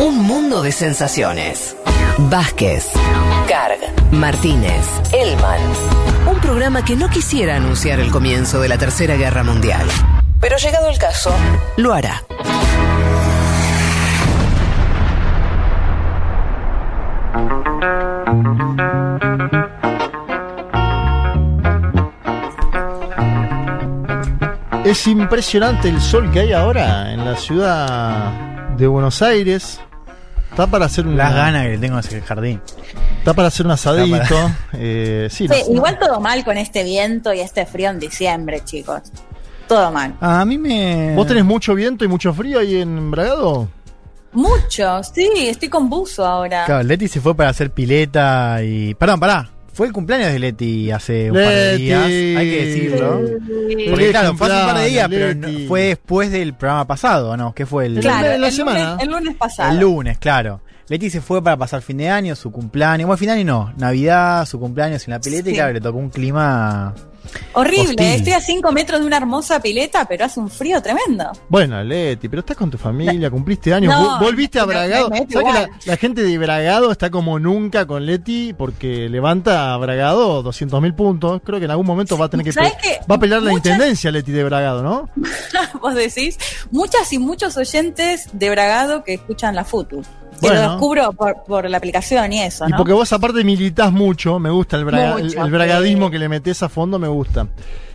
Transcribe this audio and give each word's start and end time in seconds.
Un 0.00 0.18
mundo 0.18 0.60
de 0.60 0.72
sensaciones. 0.72 1.76
Vázquez, 2.18 2.88
Carg, 3.48 3.78
Martínez, 4.10 4.84
Elman. 5.12 5.60
Un 6.26 6.40
programa 6.40 6.84
que 6.84 6.96
no 6.96 7.08
quisiera 7.08 7.56
anunciar 7.56 8.00
el 8.00 8.10
comienzo 8.10 8.60
de 8.60 8.68
la 8.68 8.76
Tercera 8.76 9.14
Guerra 9.14 9.44
Mundial. 9.44 9.86
Pero 10.40 10.56
llegado 10.56 10.88
el 10.88 10.98
caso, 10.98 11.32
lo 11.76 11.94
hará. 11.94 12.24
Es 24.84 25.06
impresionante 25.06 25.88
el 25.88 26.00
sol 26.00 26.30
que 26.32 26.40
hay 26.40 26.52
ahora 26.52 27.12
en 27.12 27.24
la 27.24 27.36
ciudad 27.36 28.53
de 28.76 28.86
Buenos 28.86 29.22
Aires. 29.22 29.80
Está 30.50 30.66
para 30.68 30.84
hacer 30.86 31.06
una, 31.06 31.16
Las 31.24 31.34
ganas 31.34 31.62
que 31.64 31.68
le 31.70 31.78
tengo 31.78 31.96
hacia 31.96 32.16
el 32.18 32.22
jardín. 32.24 32.60
Está 33.18 33.34
para 33.34 33.48
hacer 33.48 33.66
un 33.66 33.72
asadito. 33.72 34.50
Eh, 34.74 35.28
sí, 35.30 35.48
Sí, 35.48 35.62
no- 35.68 35.74
igual 35.76 35.98
todo 35.98 36.20
mal 36.20 36.44
con 36.44 36.56
este 36.56 36.84
viento 36.84 37.32
y 37.32 37.40
este 37.40 37.66
frío 37.66 37.90
en 37.90 37.98
diciembre, 37.98 38.62
chicos. 38.64 39.02
Todo 39.66 39.90
mal. 39.90 40.14
A 40.20 40.44
mí 40.44 40.58
me. 40.58 41.14
¿Vos 41.16 41.26
tenés 41.26 41.44
mucho 41.44 41.74
viento 41.74 42.04
y 42.04 42.08
mucho 42.08 42.32
frío 42.34 42.60
ahí 42.60 42.76
en 42.80 43.10
Bragado? 43.10 43.68
Mucho, 44.32 45.02
sí, 45.04 45.28
estoy 45.48 45.68
con 45.68 45.88
buzo 45.88 46.24
ahora. 46.26 46.64
Claro, 46.66 46.82
Leti 46.82 47.08
se 47.08 47.20
fue 47.20 47.34
para 47.34 47.50
hacer 47.50 47.70
pileta 47.70 48.62
y. 48.62 48.94
Perdón, 48.94 49.20
pará. 49.20 49.48
Fue 49.74 49.86
el 49.88 49.92
cumpleaños 49.92 50.32
de 50.32 50.38
Leti 50.38 50.90
hace 50.90 51.30
un 51.30 51.36
par 51.36 51.48
de 51.52 51.76
días. 51.76 52.04
Hay 52.04 52.50
que 52.50 52.64
decirlo. 52.66 53.20
Porque 53.90 54.10
claro, 54.10 54.36
fue 54.36 54.46
hace 54.46 54.60
un 54.60 54.66
par 54.66 54.78
de 54.78 54.86
días, 54.88 55.08
pero 55.10 55.48
fue 55.68 55.80
después 55.82 56.30
del 56.30 56.54
programa 56.54 56.86
pasado, 56.86 57.30
¿o 57.30 57.36
¿no? 57.36 57.52
¿Qué 57.54 57.66
fue 57.66 57.86
el, 57.86 57.98
Claro, 58.00 58.30
en 58.32 58.40
la 58.40 58.48
el, 58.48 58.52
semana. 58.52 58.90
Lunes, 58.92 59.02
el 59.04 59.10
lunes 59.10 59.36
pasado. 59.36 59.72
el 59.72 59.80
lunes? 59.80 60.18
Claro. 60.18 60.60
Leti 60.88 61.08
se 61.10 61.20
fue 61.20 61.42
para 61.42 61.56
pasar 61.56 61.80
fin 61.82 61.96
de 61.96 62.08
año, 62.10 62.36
su 62.36 62.52
cumpleaños. 62.52 63.06
Bueno, 63.06 63.16
fin 63.18 63.28
de 63.28 63.32
año 63.34 63.44
no. 63.44 63.72
Navidad, 63.78 64.46
su 64.46 64.60
cumpleaños 64.60 65.06
en 65.08 65.12
la 65.12 65.20
pileta 65.20 65.48
y 65.48 65.52
Sí. 65.52 65.56
claro, 65.56 65.72
le 65.72 65.80
tocó 65.80 65.98
un 65.98 66.10
clima. 66.10 66.94
Horrible, 67.52 67.90
Hostil. 67.90 68.06
estoy 68.06 68.32
a 68.32 68.40
5 68.40 68.72
metros 68.72 69.00
de 69.00 69.06
una 69.06 69.16
hermosa 69.16 69.60
pileta, 69.60 70.04
pero 70.06 70.24
hace 70.24 70.40
un 70.40 70.50
frío 70.50 70.80
tremendo. 70.82 71.30
Bueno, 71.48 71.82
Leti, 71.82 72.28
pero 72.28 72.40
estás 72.40 72.56
con 72.56 72.70
tu 72.70 72.78
familia, 72.78 73.30
cumpliste 73.30 73.72
años, 73.72 73.94
No, 73.94 74.18
volviste 74.18 74.58
a 74.58 74.64
Bragado. 74.64 75.08
me- 75.10 75.20
me 75.20 75.26
¿Sabes 75.30 75.52
que 75.82 75.88
la, 75.90 75.96
gente 75.96 76.22
de 76.22 76.38
Bragado 76.38 76.90
está 76.90 77.10
como 77.10 77.38
nunca 77.38 77.86
con 77.86 78.06
Leti 78.06 78.52
porque 78.52 79.08
levanta 79.08 79.72
a 79.74 79.76
Bragado 79.76 80.42
200 80.42 80.80
mil 80.82 80.94
puntos? 80.94 81.40
Creo 81.44 81.58
que 81.58 81.64
en 81.66 81.70
algún 81.70 81.86
momento 81.86 82.18
va 82.18 82.26
a 82.26 82.28
tener 82.28 82.44
que, 82.44 82.52
¿Sabes 82.52 82.72
pe- 82.72 82.78
qué? 82.82 82.98
va 83.10 83.16
a 83.16 83.18
pelear 83.20 83.42
la 83.42 83.52
intendencia 83.52 84.10
Leti 84.10 84.32
de 84.32 84.44
Bragado, 84.44 84.82
¿no? 84.82 85.08
Vos 85.80 85.94
decís, 85.94 86.38
muchas 86.70 87.12
y 87.12 87.18
muchos 87.18 87.56
oyentes 87.56 88.28
de 88.32 88.50
Bragado 88.50 89.04
que 89.04 89.14
escuchan 89.14 89.54
la 89.54 89.64
FUTU. 89.64 90.02
Bueno. 90.40 90.62
lo 90.62 90.70
descubro 90.72 91.12
por, 91.12 91.42
por 91.44 91.68
la 91.70 91.76
aplicación 91.78 92.32
y 92.32 92.42
eso, 92.42 92.66
Y 92.66 92.70
¿no? 92.70 92.76
porque 92.76 92.92
vos 92.92 93.12
aparte 93.12 93.42
militás 93.44 93.92
mucho, 93.92 94.38
me 94.38 94.50
gusta 94.50 94.76
el, 94.76 94.84
braga- 94.84 95.16
el- 95.18 95.24
Mucho, 95.24 95.44
el 95.44 95.50
bragadismo 95.50 96.06
sí. 96.06 96.12
que 96.12 96.18
le 96.18 96.28
metés 96.28 96.62
a 96.62 96.68
fondo, 96.68 96.98
me 96.98 97.08
gusta. 97.08 97.46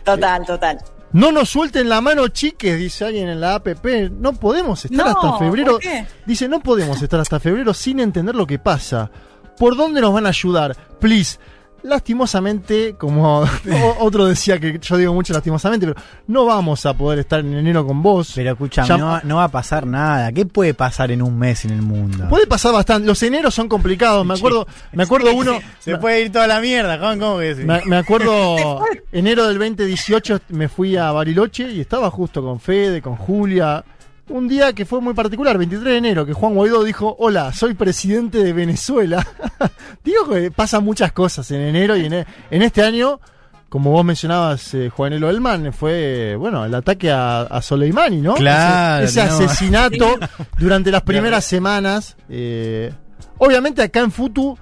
Total, 0.04 0.44
total. 0.46 0.78
No 1.12 1.32
nos 1.32 1.48
suelten 1.48 1.88
la 1.88 2.00
mano, 2.00 2.28
chiques, 2.28 2.78
dice 2.78 3.04
alguien 3.04 3.28
en 3.28 3.40
la 3.40 3.56
APP. 3.56 4.10
No 4.12 4.32
podemos 4.32 4.84
estar 4.84 5.06
No, 5.06 5.10
hasta 5.12 5.38
febrero. 5.38 5.72
¿por 5.72 5.80
qué? 5.80 6.06
Dice, 6.24 6.48
no 6.48 6.60
podemos 6.60 7.02
estar 7.02 7.18
hasta 7.18 7.40
febrero 7.40 7.74
sin 7.74 7.98
entender 7.98 8.34
lo 8.36 8.46
que 8.46 8.58
pasa. 8.60 9.10
¿Por 9.58 9.76
dónde 9.76 10.00
nos 10.00 10.12
van 10.14 10.26
a 10.26 10.28
ayudar? 10.28 10.76
Please. 11.00 11.38
Lastimosamente, 11.82 12.94
como 12.98 13.44
otro 14.00 14.26
decía 14.26 14.58
que 14.58 14.78
yo 14.80 14.96
digo 14.96 15.14
mucho 15.14 15.32
lastimosamente, 15.32 15.86
pero 15.86 16.00
no 16.26 16.44
vamos 16.44 16.84
a 16.86 16.94
poder 16.94 17.20
estar 17.20 17.40
en 17.40 17.54
enero 17.54 17.86
con 17.86 18.02
vos. 18.02 18.32
Pero 18.34 18.52
escúchame, 18.52 18.88
Ya- 18.88 18.96
no, 18.98 19.06
va- 19.06 19.22
no 19.24 19.36
va 19.36 19.44
a 19.44 19.48
pasar 19.48 19.86
nada. 19.86 20.32
¿Qué 20.32 20.44
puede 20.46 20.74
pasar 20.74 21.10
en 21.10 21.22
un 21.22 21.38
mes 21.38 21.64
en 21.64 21.70
el 21.72 21.82
mundo? 21.82 22.28
Puede 22.28 22.46
pasar 22.46 22.72
bastante. 22.72 23.06
Los 23.06 23.22
eneros 23.22 23.54
son 23.54 23.68
complicados. 23.68 24.24
Me 24.26 24.34
acuerdo, 24.34 24.66
me 24.92 25.02
acuerdo 25.04 25.32
uno. 25.34 25.58
Se 25.78 25.96
puede 25.98 26.22
ir 26.22 26.32
toda 26.32 26.46
la 26.46 26.60
mierda, 26.60 26.98
Juan, 26.98 27.18
¿cómo 27.18 27.38
que 27.38 27.54
sí? 27.54 27.62
Me, 27.64 27.80
me 27.86 27.96
acuerdo, 27.96 28.80
enero 29.12 29.46
del 29.48 29.58
2018 29.58 30.40
me 30.50 30.68
fui 30.68 30.96
a 30.96 31.12
Bariloche 31.12 31.70
y 31.70 31.80
estaba 31.80 32.10
justo 32.10 32.42
con 32.42 32.60
Fede, 32.60 33.00
con 33.02 33.16
Julia. 33.16 33.84
Un 34.30 34.46
día 34.48 34.72
que 34.72 34.84
fue 34.86 35.00
muy 35.00 35.12
particular, 35.14 35.58
23 35.58 35.84
de 35.92 35.98
enero, 35.98 36.24
que 36.24 36.32
Juan 36.32 36.54
Guaidó 36.54 36.84
dijo, 36.84 37.16
hola, 37.18 37.52
soy 37.52 37.74
presidente 37.74 38.42
de 38.44 38.52
Venezuela. 38.52 39.26
Digo 40.04 40.28
que 40.28 40.50
pasan 40.50 40.84
muchas 40.84 41.12
cosas 41.12 41.50
en 41.50 41.60
enero 41.60 41.96
y 41.96 42.06
en, 42.06 42.12
e- 42.14 42.26
en 42.50 42.62
este 42.62 42.82
año, 42.82 43.20
como 43.68 43.90
vos 43.90 44.04
mencionabas, 44.04 44.72
eh, 44.74 44.88
Juanelo 44.88 45.28
Elman, 45.30 45.72
fue, 45.72 46.36
bueno, 46.36 46.64
el 46.64 46.74
ataque 46.74 47.10
a, 47.10 47.42
a 47.42 47.60
Soleimani, 47.60 48.20
¿no? 48.20 48.34
Claro, 48.34 49.04
Ese, 49.04 49.20
ese 49.20 49.28
no. 49.30 49.34
asesinato 49.46 50.18
durante 50.58 50.90
las 50.92 51.02
primeras 51.02 51.44
semanas. 51.44 52.16
eh, 52.28 52.92
obviamente 53.38 53.82
acá 53.82 54.00
en 54.00 54.12
Futu 54.12 54.56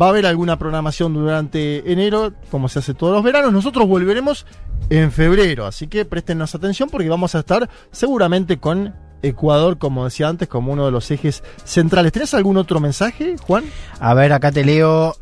va 0.00 0.06
a 0.06 0.08
haber 0.08 0.26
alguna 0.26 0.58
programación 0.58 1.14
durante 1.14 1.90
enero, 1.92 2.32
como 2.50 2.68
se 2.68 2.80
hace 2.80 2.94
todos 2.94 3.12
los 3.14 3.22
veranos. 3.22 3.52
Nosotros 3.52 3.86
volveremos 3.86 4.44
en 4.90 5.12
febrero, 5.12 5.66
así 5.66 5.86
que 5.86 6.04
préstenos 6.04 6.54
atención 6.54 6.88
porque 6.90 7.08
vamos 7.08 7.34
a 7.34 7.40
estar 7.40 7.68
seguramente 7.92 8.58
con 8.58 8.94
Ecuador, 9.24 9.78
como 9.78 10.04
decía 10.04 10.28
antes, 10.28 10.48
como 10.48 10.72
uno 10.72 10.84
de 10.84 10.90
los 10.90 11.10
ejes 11.10 11.42
centrales. 11.64 12.12
¿Tenés 12.12 12.34
algún 12.34 12.56
otro 12.56 12.80
mensaje, 12.80 13.36
Juan? 13.38 13.64
A 14.00 14.14
ver, 14.14 14.32
acá 14.32 14.52
te 14.52 14.64
leo. 14.64 15.16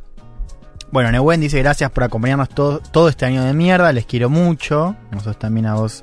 Bueno, 0.90 1.10
Neuen 1.10 1.40
dice 1.40 1.58
gracias 1.58 1.90
por 1.90 2.04
acompañarnos 2.04 2.50
todo, 2.50 2.80
todo 2.80 3.08
este 3.08 3.24
año 3.24 3.42
de 3.44 3.54
mierda, 3.54 3.92
les 3.92 4.04
quiero 4.04 4.28
mucho. 4.28 4.94
Nosotros 5.10 5.38
también 5.38 5.66
a 5.66 5.74
vos, 5.74 6.02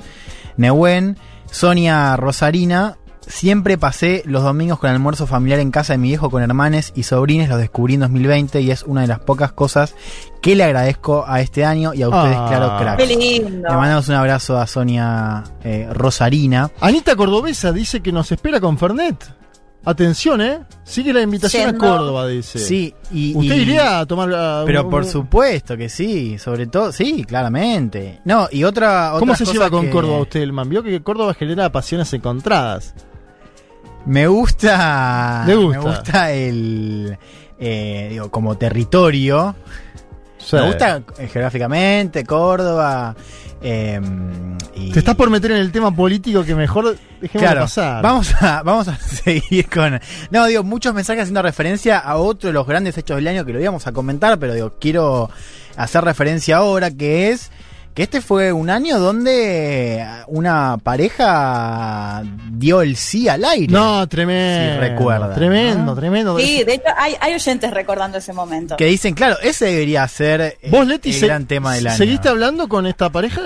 Neuen. 0.58 1.18
Sonia 1.52 2.16
Rosarina, 2.16 2.99
siempre 3.30 3.78
pasé 3.78 4.24
los 4.26 4.44
domingos 4.44 4.80
con 4.80 4.90
almuerzo 4.90 5.26
familiar 5.28 5.60
en 5.62 5.72
casa 5.72 5.94
de 5.94 6.00
mi 6.00 6.10
viejo 6.10 6.30
con 6.30 6.44
hermanes 6.44 6.92
y 6.96 7.04
sobrines, 7.04 7.48
los 7.48 7.60
descubrí 7.60 7.94
en 7.94 8.02
2020 8.02 8.60
y 8.60 8.72
es 8.72 8.84
una 8.84 9.02
de 9.02 9.08
las 9.08 9.20
pocas 9.20 9.52
cosas 9.54 9.96
que 10.42 10.56
le 10.56 10.64
agradezco 10.66 11.24
a 11.28 11.40
este 11.40 11.64
año 11.64 11.94
y 11.94 12.02
a 12.02 12.10
ustedes, 12.10 12.36
Ah. 12.38 12.46
claro, 12.50 12.78
Qué 12.78 12.84
cracks. 13.06 13.18
lindo. 13.18 13.70
Le 13.70 13.76
mandamos 13.76 14.10
un 14.10 14.16
abrazo 14.16 14.58
a 14.58 14.68
Sonia 14.68 15.44
eh, 15.64 15.88
Rosarina. 15.94 16.72
Anita 16.82 17.16
Cordobesa 17.16 17.72
dice 17.72 18.02
que 18.02 18.12
nos 18.12 18.32
espera 18.32 18.60
con 18.60 18.78
Fernet. 18.78 19.24
Atención, 19.86 20.42
¿eh? 20.42 20.60
Sigue 20.84 21.14
la 21.14 21.22
invitación 21.22 21.72
Yendo. 21.72 21.86
a 21.86 21.90
Córdoba, 21.98 22.28
dice. 22.28 22.60
Sí, 22.60 22.94
y, 23.12 23.34
¿Usted 23.34 23.56
y- 23.56 23.62
iría 23.62 24.00
a 24.02 24.06
tomar... 24.06 24.30
ah, 24.36 24.64
Pero 24.66 24.84
un- 24.84 24.90
por 24.90 25.06
supuesto 25.06 25.78
que 25.78 25.88
sí, 25.88 26.38
sobre 26.38 26.68
todo, 26.68 26.92
sí, 26.92 27.24
claramente. 27.24 28.20
No, 28.26 28.50
y 28.52 28.66
otra. 28.66 29.14
¿Cómo 29.18 29.36
se 29.36 29.46
lleva 29.46 29.70
con 29.70 29.86
que 29.86 29.90
Córdoba 29.92 30.20
usted, 30.20 30.42
el 30.42 30.52
man? 30.52 30.68
Vio 30.68 30.84
que 30.84 31.02
Córdoba 31.02 31.34
genera 31.34 31.72
pasiones 31.72 32.12
encontradas. 32.14 32.94
Me 34.06 34.28
gusta. 34.28 35.44
Le 35.46 35.56
gusta. 35.56 35.80
Me 35.80 35.86
gusta 35.86 36.32
el. 36.32 37.18
eh, 37.60 38.08
digo, 38.12 38.32
como 38.32 38.58
territorio. 38.58 39.56
Sí. 40.38 40.56
Me 40.56 40.68
gusta 40.68 41.02
eh, 41.18 41.28
geográficamente, 41.28 42.24
Córdoba. 42.26 43.16
eh, 43.62 44.00
y- 44.74 44.92
Te 44.92 45.00
estás 45.00 45.16
por 45.16 45.30
meter 45.30 45.52
en 45.52 45.58
el 45.58 45.72
tema 45.72 45.94
político 45.94 46.44
que 46.46 46.56
mejor 46.56 46.98
dejemos 47.22 47.44
Claro, 47.44 47.62
pasar. 47.62 48.02
vamos 48.02 48.34
a, 48.42 48.64
vamos 48.66 48.88
a 48.88 48.98
seguir 48.98 49.70
con. 49.70 50.00
No, 50.32 50.46
digo, 50.46 50.64
muchos 50.64 50.94
mensajes 50.94 51.24
haciendo 51.24 51.42
referencia 51.42 52.00
a 52.00 52.16
otro 52.16 52.48
de 52.48 52.54
los 52.54 52.66
grandes 52.66 52.98
hechos 52.98 53.18
del 53.18 53.28
año 53.28 53.46
que 53.46 53.52
lo 53.54 53.60
íbamos 53.60 53.86
a 53.86 53.92
comentar, 53.92 54.40
pero 54.40 54.54
digo, 54.54 54.74
quiero 54.80 55.30
hacer 55.76 56.04
referencia 56.06 56.58
ahora, 56.58 56.90
que 56.90 57.32
es 57.32 57.52
que 58.00 58.04
este 58.04 58.22
fue 58.22 58.54
un 58.54 58.70
año 58.70 58.98
donde 58.98 60.08
una 60.28 60.78
pareja 60.82 62.24
dio 62.52 62.82
el 62.82 62.96
sí 62.96 63.28
al 63.28 63.44
aire. 63.44 63.74
No, 63.74 64.08
tremendo. 64.08 64.74
Si 64.76 64.80
recuerda, 64.90 65.34
Tremendo, 65.34 65.84
¿no? 65.84 65.96
tremendo. 65.96 66.40
Sí, 66.40 66.64
de 66.64 66.76
hecho 66.76 66.86
hay, 66.96 67.16
hay 67.20 67.34
oyentes 67.34 67.72
recordando 67.72 68.18
ese 68.18 68.32
momento. 68.32 68.78
Que 68.78 68.86
dicen, 68.86 69.14
claro, 69.16 69.36
ese 69.44 69.66
debería 69.66 70.08
ser 70.08 70.40
eh, 70.40 70.58
Vos, 70.70 70.88
Leti, 70.88 71.10
el 71.10 71.16
se- 71.16 71.26
gran 71.28 71.46
tema 71.46 71.74
del 71.76 71.88
año. 71.88 71.98
¿seguiste 71.98 72.30
hablando 72.30 72.70
con 72.70 72.86
esta 72.88 73.10
pareja? 73.10 73.42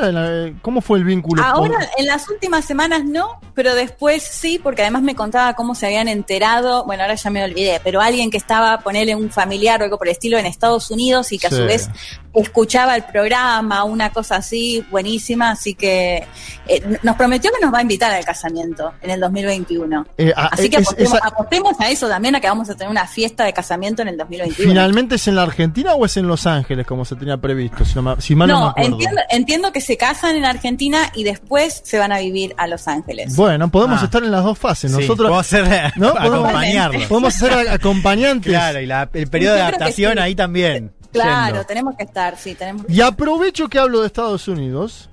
¿Cómo 0.62 0.82
fue 0.82 1.00
el 1.00 1.04
vínculo? 1.06 1.42
Ahora, 1.44 1.74
Por- 1.80 1.88
en 1.98 2.06
las 2.06 2.30
últimas 2.30 2.64
semanas 2.64 3.04
no, 3.06 3.40
pero 3.56 3.74
después 3.74 4.22
sí, 4.22 4.60
porque 4.62 4.84
además 4.84 5.02
me 5.02 5.16
contaba 5.16 5.56
cómo 5.56 5.74
se 5.74 5.88
habían 5.88 6.08
enterado, 6.08 6.86
bueno, 6.86 7.02
ahora 7.02 7.16
ya 7.16 7.30
me 7.32 7.44
olvidé, 7.44 7.82
pero 7.84 8.02
alguien 8.02 8.30
que 8.30 8.38
estaba, 8.38 8.82
ponerle 8.82 9.16
un 9.16 9.32
familiar 9.32 9.82
o 9.82 9.86
algo 9.86 9.98
por 9.98 10.08
el 10.08 10.12
estilo 10.12 10.38
en 10.38 10.46
Estados 10.46 10.92
Unidos 10.92 11.32
y 11.32 11.40
que 11.40 11.48
Sí. 11.50 11.56
a 11.56 11.58
su 11.58 11.66
vez 11.66 11.90
escuchaba 12.34 12.96
el 12.96 13.04
programa, 13.04 13.84
una 13.84 14.12
cosa 14.12 14.38
así, 14.38 14.84
buenísima, 14.90 15.52
así 15.52 15.74
que 15.76 16.24
eh, 16.68 16.98
nos 17.04 17.16
prometió 17.16 17.52
que 17.52 17.64
nos 17.64 17.74
va 17.74 17.80
a 17.80 17.82
invitar 17.82 18.12
al 18.12 18.26
casamiento 18.26 18.92
en 19.02 19.12
el 19.12 19.20
2021. 19.20 20.06
Eh, 20.18 20.34
ah, 20.36 20.50
Así 20.52 20.70
que 20.70 20.78
es- 20.78 20.84
apostemos, 20.88 21.14
esa- 21.14 21.28
apostemos 21.28 21.80
a 21.80 21.90
eso 21.90 22.08
también, 22.08 22.36
a 22.36 22.42
que 22.42 22.48
vamos 22.48 22.70
a 22.70 22.76
tener 22.76 22.90
una 22.90 23.06
fiesta 23.08 23.44
de 23.44 23.54
casamiento 23.54 24.02
en 24.02 24.08
el 24.08 24.18
2021. 24.18 24.70
¿Finalmente 24.72 25.16
es 25.16 25.28
en 25.28 25.36
la 25.36 25.44
Argentina 25.44 25.94
o 25.94 26.06
es 26.06 26.18
en 26.18 26.28
Los 26.28 26.48
Ángeles, 26.48 26.86
como 26.88 27.06
se 27.06 27.16
tenía 27.16 27.38
previsto? 27.38 27.86
Si, 27.86 28.00
no 28.00 28.20
si 28.20 28.36
mal 28.36 28.48
no, 28.48 28.62
me 28.66 28.70
acuerdo. 28.72 28.92
entiendo, 28.92 29.22
entiendo 29.30 29.72
que 29.72 29.82
se 29.82 29.98
casan 29.98 30.36
en 30.36 30.46
Argentina 30.46 31.12
y 31.14 31.24
después 31.24 31.82
se 31.84 32.00
van 32.00 32.12
a 32.12 32.20
vivir 32.20 32.54
a 32.58 32.68
Los 32.68 32.88
Ángeles. 32.88 33.36
Bueno, 33.36 33.70
podemos 33.70 34.02
Ah. 34.02 34.06
estar 34.06 34.24
en 34.24 34.32
las 34.32 34.44
dos 34.44 34.58
fases. 34.58 34.92
Sí, 34.92 34.98
Nosotros 34.98 35.28
podemos 35.30 35.48
ser, 35.48 35.94
¿no? 35.98 36.14
podemos, 36.14 36.40
acompañarlos. 36.40 37.04
podemos 37.06 37.34
ser 37.34 37.54
acompañantes. 37.70 38.52
Claro, 38.52 38.80
y 38.82 38.86
la- 38.86 39.10
el 39.14 39.28
periodo 39.28 39.56
de 39.56 39.62
adaptación 39.62 40.14
sí. 40.14 40.20
ahí 40.20 40.36
también. 40.36 40.92
Claro, 41.14 41.54
yendo. 41.56 41.66
tenemos 41.68 41.96
que 41.96 42.04
estar, 42.04 42.38
sí, 42.38 42.56
tenemos 42.56 42.86
que 42.86 42.94
Y 42.94 43.02
aprovecho 43.02 43.70
que 43.70 43.80
hablo 43.80 44.02
de 44.02 44.08
Estados 44.08 44.48
Unidos, 44.48 45.10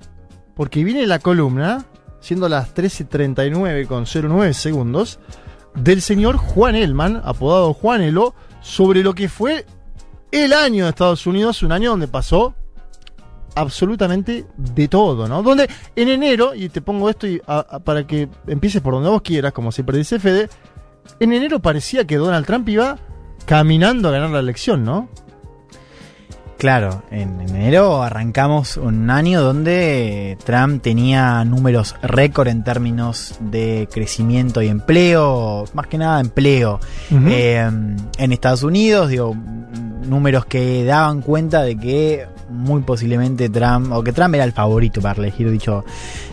porque 0.55 0.83
viene 0.83 1.05
la 1.07 1.19
columna, 1.19 1.85
siendo 2.19 2.49
las 2.49 2.73
13.39 2.75 3.87
con 3.87 4.05
09 4.05 4.53
segundos, 4.53 5.19
del 5.75 6.01
señor 6.01 6.35
Juan 6.37 6.75
Elman, 6.75 7.21
apodado 7.23 7.73
Juanelo, 7.73 8.33
sobre 8.61 9.03
lo 9.03 9.13
que 9.15 9.29
fue 9.29 9.65
el 10.31 10.53
año 10.53 10.83
de 10.85 10.89
Estados 10.89 11.25
Unidos, 11.25 11.63
un 11.63 11.71
año 11.71 11.91
donde 11.91 12.07
pasó 12.07 12.53
absolutamente 13.55 14.45
de 14.55 14.87
todo, 14.87 15.27
¿no? 15.27 15.43
Donde 15.43 15.69
en 15.95 16.07
enero, 16.07 16.55
y 16.55 16.69
te 16.69 16.81
pongo 16.81 17.09
esto 17.09 17.27
y, 17.27 17.41
a- 17.47 17.59
a- 17.69 17.79
para 17.79 18.05
que 18.07 18.29
empieces 18.47 18.81
por 18.81 18.93
donde 18.93 19.09
vos 19.09 19.21
quieras, 19.21 19.51
como 19.51 19.71
siempre 19.71 19.97
dice 19.97 20.19
Fede, 20.19 20.49
en 21.19 21.33
enero 21.33 21.59
parecía 21.59 22.05
que 22.05 22.15
Donald 22.17 22.45
Trump 22.45 22.67
iba 22.69 22.97
caminando 23.45 24.07
a 24.07 24.11
ganar 24.11 24.29
la 24.29 24.39
elección, 24.39 24.83
¿no? 24.85 25.09
Claro, 26.61 27.01
en 27.09 27.41
enero 27.41 28.03
arrancamos 28.03 28.77
un 28.77 29.09
año 29.09 29.41
donde 29.41 30.37
Trump 30.45 30.83
tenía 30.83 31.43
números 31.43 31.95
récord 32.03 32.49
en 32.49 32.63
términos 32.63 33.35
de 33.39 33.89
crecimiento 33.91 34.61
y 34.61 34.67
empleo, 34.67 35.65
más 35.73 35.87
que 35.87 35.97
nada 35.97 36.21
empleo. 36.21 36.79
Eh, 37.09 37.67
en 38.15 38.31
Estados 38.31 38.61
Unidos, 38.61 39.09
digo, 39.09 39.35
números 40.07 40.45
que 40.45 40.85
daban 40.85 41.21
cuenta 41.21 41.63
de 41.63 41.79
que 41.79 42.27
muy 42.51 42.83
posiblemente 42.83 43.49
Trump, 43.49 43.91
o 43.91 44.03
que 44.03 44.13
Trump 44.13 44.35
era 44.35 44.43
el 44.43 44.51
favorito 44.51 45.01
para 45.01 45.19
elegir, 45.19 45.49
dicho 45.49 45.83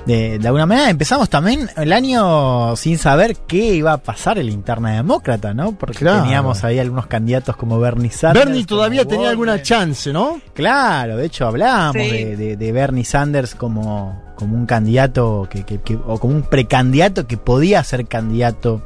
de, 0.08 0.38
de 0.38 0.46
alguna 0.48 0.64
manera. 0.64 0.88
Empezamos 0.88 1.28
también 1.28 1.68
el 1.76 1.92
año 1.92 2.74
sin 2.76 2.96
saber 2.96 3.36
qué 3.46 3.74
iba 3.74 3.92
a 3.92 3.98
pasar 3.98 4.38
el 4.38 4.48
interna 4.48 4.92
demócrata, 4.92 5.52
¿no? 5.52 5.72
Porque 5.72 5.98
Claro. 5.98 6.22
teníamos 6.22 6.64
ahí 6.64 6.78
algunos 6.78 7.06
candidatos 7.06 7.56
como 7.56 7.78
Bernie 7.78 8.10
Sanders. 8.10 8.46
Bernie 8.46 8.64
todavía 8.64 9.04
tenía 9.04 9.28
alguna 9.28 9.60
chance, 9.62 10.10
¿no? 10.12 10.40
Claro, 10.54 11.18
de 11.18 11.26
hecho 11.26 11.46
hablábamos 11.46 12.02
Sí. 12.02 12.08
de, 12.10 12.36
de- 12.36 12.56
de 12.56 12.72
Bernie 12.72 13.04
Sanders 13.04 13.54
como, 13.54 14.22
como 14.34 14.56
un 14.56 14.64
candidato 14.64 15.46
que, 15.50 15.64
que- 15.64 15.80
que- 15.82 15.96
o 15.96 16.18
como 16.18 16.34
un 16.34 16.42
precandidato 16.42 17.26
que 17.26 17.36
podía 17.36 17.84
ser 17.84 18.06
candidato 18.06 18.82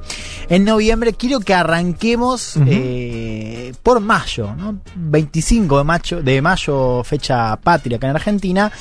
en 0.48 0.64
noviembre. 0.64 1.12
Quiero 1.12 1.38
que 1.40 1.54
arranquemos 1.54 2.56
eh, 2.66 3.72
por 3.84 4.00
mayo, 4.00 4.54
¿no? 4.56 4.80
25 4.96 5.78
de 5.78 5.84
mayo, 5.84 6.20
de 6.22 6.42
mayo, 6.42 7.04
fecha 7.04 7.54
patria 7.56 7.96
acá 7.98 8.08
en 8.08 8.16
Argentina, 8.16 8.72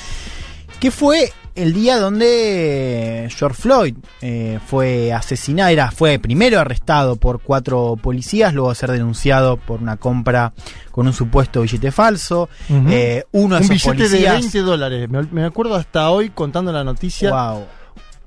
que 0.80 0.90
fue 0.90 1.32
el 1.54 1.72
día 1.72 1.98
donde 1.98 3.28
George 3.36 3.60
Floyd 3.62 3.94
eh, 4.20 4.58
fue 4.66 5.12
asesinado, 5.12 5.70
era, 5.70 5.90
fue 5.90 6.18
primero 6.18 6.58
arrestado 6.60 7.16
por 7.16 7.40
cuatro 7.40 7.96
policías, 8.00 8.54
luego 8.54 8.70
de 8.70 8.74
ser 8.76 8.90
denunciado 8.90 9.56
por 9.56 9.80
una 9.82 9.96
compra 9.96 10.52
con 10.90 11.06
un 11.06 11.12
supuesto 11.12 11.62
billete 11.62 11.90
falso. 11.92 12.48
Eh, 12.70 13.24
uno 13.32 13.56
de 13.56 13.62
un 13.62 13.68
billete 13.68 13.90
de 13.90 14.08
policías. 14.08 14.34
20 14.40 14.58
dólares. 14.60 15.08
Me, 15.08 15.22
me 15.30 15.44
acuerdo 15.44 15.74
hasta 15.74 16.10
hoy 16.10 16.30
contando 16.30 16.72
la 16.72 16.84
noticia 16.84 17.30
Wow. 17.30 17.64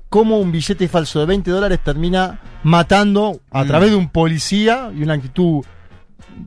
cómo 0.08 0.38
un 0.38 0.52
billete 0.52 0.88
falso 0.88 1.18
de 1.20 1.26
20 1.26 1.50
dólares 1.50 1.80
termina 1.84 2.40
matando 2.62 3.40
a 3.50 3.64
Mm. 3.64 3.66
través 3.66 3.90
de 3.90 3.96
un 3.96 4.08
policía 4.08 4.90
y 4.96 5.02
una 5.02 5.14
actitud 5.14 5.64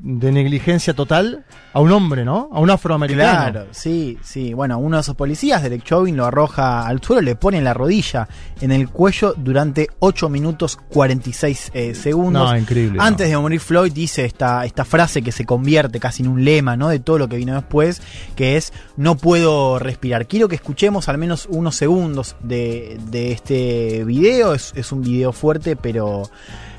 de 0.02 0.32
negligencia 0.32 0.94
total 0.94 1.46
a 1.74 1.80
un 1.80 1.92
hombre, 1.92 2.26
¿no? 2.26 2.50
A 2.52 2.60
un 2.60 2.70
afroamericano. 2.70 3.52
Claro, 3.52 3.68
sí, 3.72 4.18
sí. 4.24 4.54
Bueno, 4.54 4.78
uno 4.80 4.98
de 4.98 5.02
esos 5.02 5.16
policías, 5.16 5.62
Derek 5.62 5.84
Chauvin, 5.84 6.18
lo 6.18 6.26
arroja 6.26 6.88
al 6.88 7.02
suelo, 7.02 7.22
le 7.22 7.36
pone 7.36 7.62
la 7.62 7.74
rodilla 7.74 8.28
en 8.62 8.72
el 8.72 8.90
cuello 8.90 9.34
durante 9.38 9.88
8 10.00 10.30
minutos 10.30 10.78
46 10.90 11.72
eh, 11.74 11.96
segundos. 11.96 12.50
No, 12.50 12.58
increíble. 12.58 12.98
no. 12.98 13.04
Antes 13.04 13.30
de 13.30 13.38
morir 13.38 13.60
Floyd 13.60 13.92
dice 13.92 14.26
esta, 14.26 14.66
esta 14.66 14.86
frase 14.86 15.22
que 15.22 15.32
se 15.32 15.46
convierte 15.46 16.00
casi 16.00 16.24
en 16.24 16.30
un 16.30 16.44
lema, 16.44 16.76
¿no? 16.76 16.90
De 16.90 17.00
todo 17.00 17.18
lo 17.18 17.28
que 17.28 17.38
vino 17.38 17.54
después, 17.54 18.02
que 18.36 18.58
es 18.58 18.74
no 18.98 19.18
puedo 19.18 19.80
respirar. 19.80 20.28
Quiero 20.28 20.48
que 20.48 20.56
escuchemos 20.56 21.10
al 21.10 21.18
menos 21.18 21.48
unos 21.50 21.76
segundos 21.76 22.36
de, 22.42 23.00
de 23.10 23.32
este 23.32 24.04
video. 24.06 24.54
Es, 24.54 24.74
es 24.76 24.92
un 24.92 25.02
video 25.02 25.32
fuerte, 25.34 25.76
pero... 25.76 26.24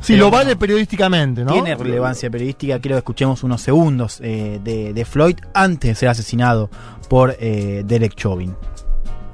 Sí, 0.01 0.15
pero 0.15 0.25
lo 0.25 0.31
bueno, 0.31 0.45
vale 0.45 0.57
periodísticamente, 0.57 1.45
¿no? 1.45 1.53
Tiene 1.53 1.75
relevancia 1.75 2.31
periodística. 2.31 2.79
Quiero 2.81 2.97
que 2.97 3.01
escuchemos 3.01 3.43
unos 3.45 3.61
segundos 3.61 4.21
eh, 4.23 4.59
de, 4.65 4.93
de 4.93 5.05
Floyd 5.05 5.37
antes 5.53 5.91
de 5.91 5.95
ser 5.95 6.09
asesinado 6.09 6.71
por 7.09 7.37
eh, 7.39 7.83
Derek 7.85 8.15
Chauvin. 8.17 8.57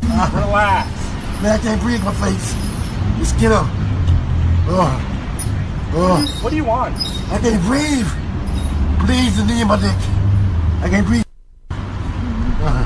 Relax. 0.02 0.86
Man, 1.42 1.54
I 1.54 1.58
can't 1.62 1.82
breathe 1.82 2.02
my 2.02 2.12
face. 2.14 2.54
Just 3.18 3.38
get 3.38 3.52
up. 3.52 3.66
What 6.42 6.50
do 6.50 6.56
you 6.56 6.64
want? 6.64 6.96
I 7.30 7.38
can't 7.38 7.62
breathe. 7.66 8.08
Please, 9.06 9.36
the 9.36 9.44
knee 9.44 9.60
in 9.60 9.68
my 9.68 9.76
neck. 9.80 9.96
I 10.82 10.88
can't 10.88 11.06
breathe. 11.06 11.22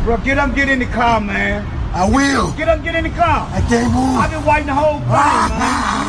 Bro, 0.05 0.19
get 0.19 0.39
up, 0.39 0.55
get 0.55 0.69
in 0.69 0.81
the 0.81 0.87
car, 0.87 1.21
man. 1.21 1.65
I 1.95 2.09
will. 2.09 2.53
Get 2.57 2.69
up, 2.69 2.83
get 2.83 2.95
in 2.95 3.05
the 3.05 3.11
car. 3.11 3.49
I 3.53 3.61
can't 3.69 3.93
move. 3.93 4.17
I've 4.19 4.31
been 4.31 4.45
waiting 4.45 4.67
the 4.67 4.75
whole 4.75 4.99
thing, 5.01 5.09
man. 5.09 6.00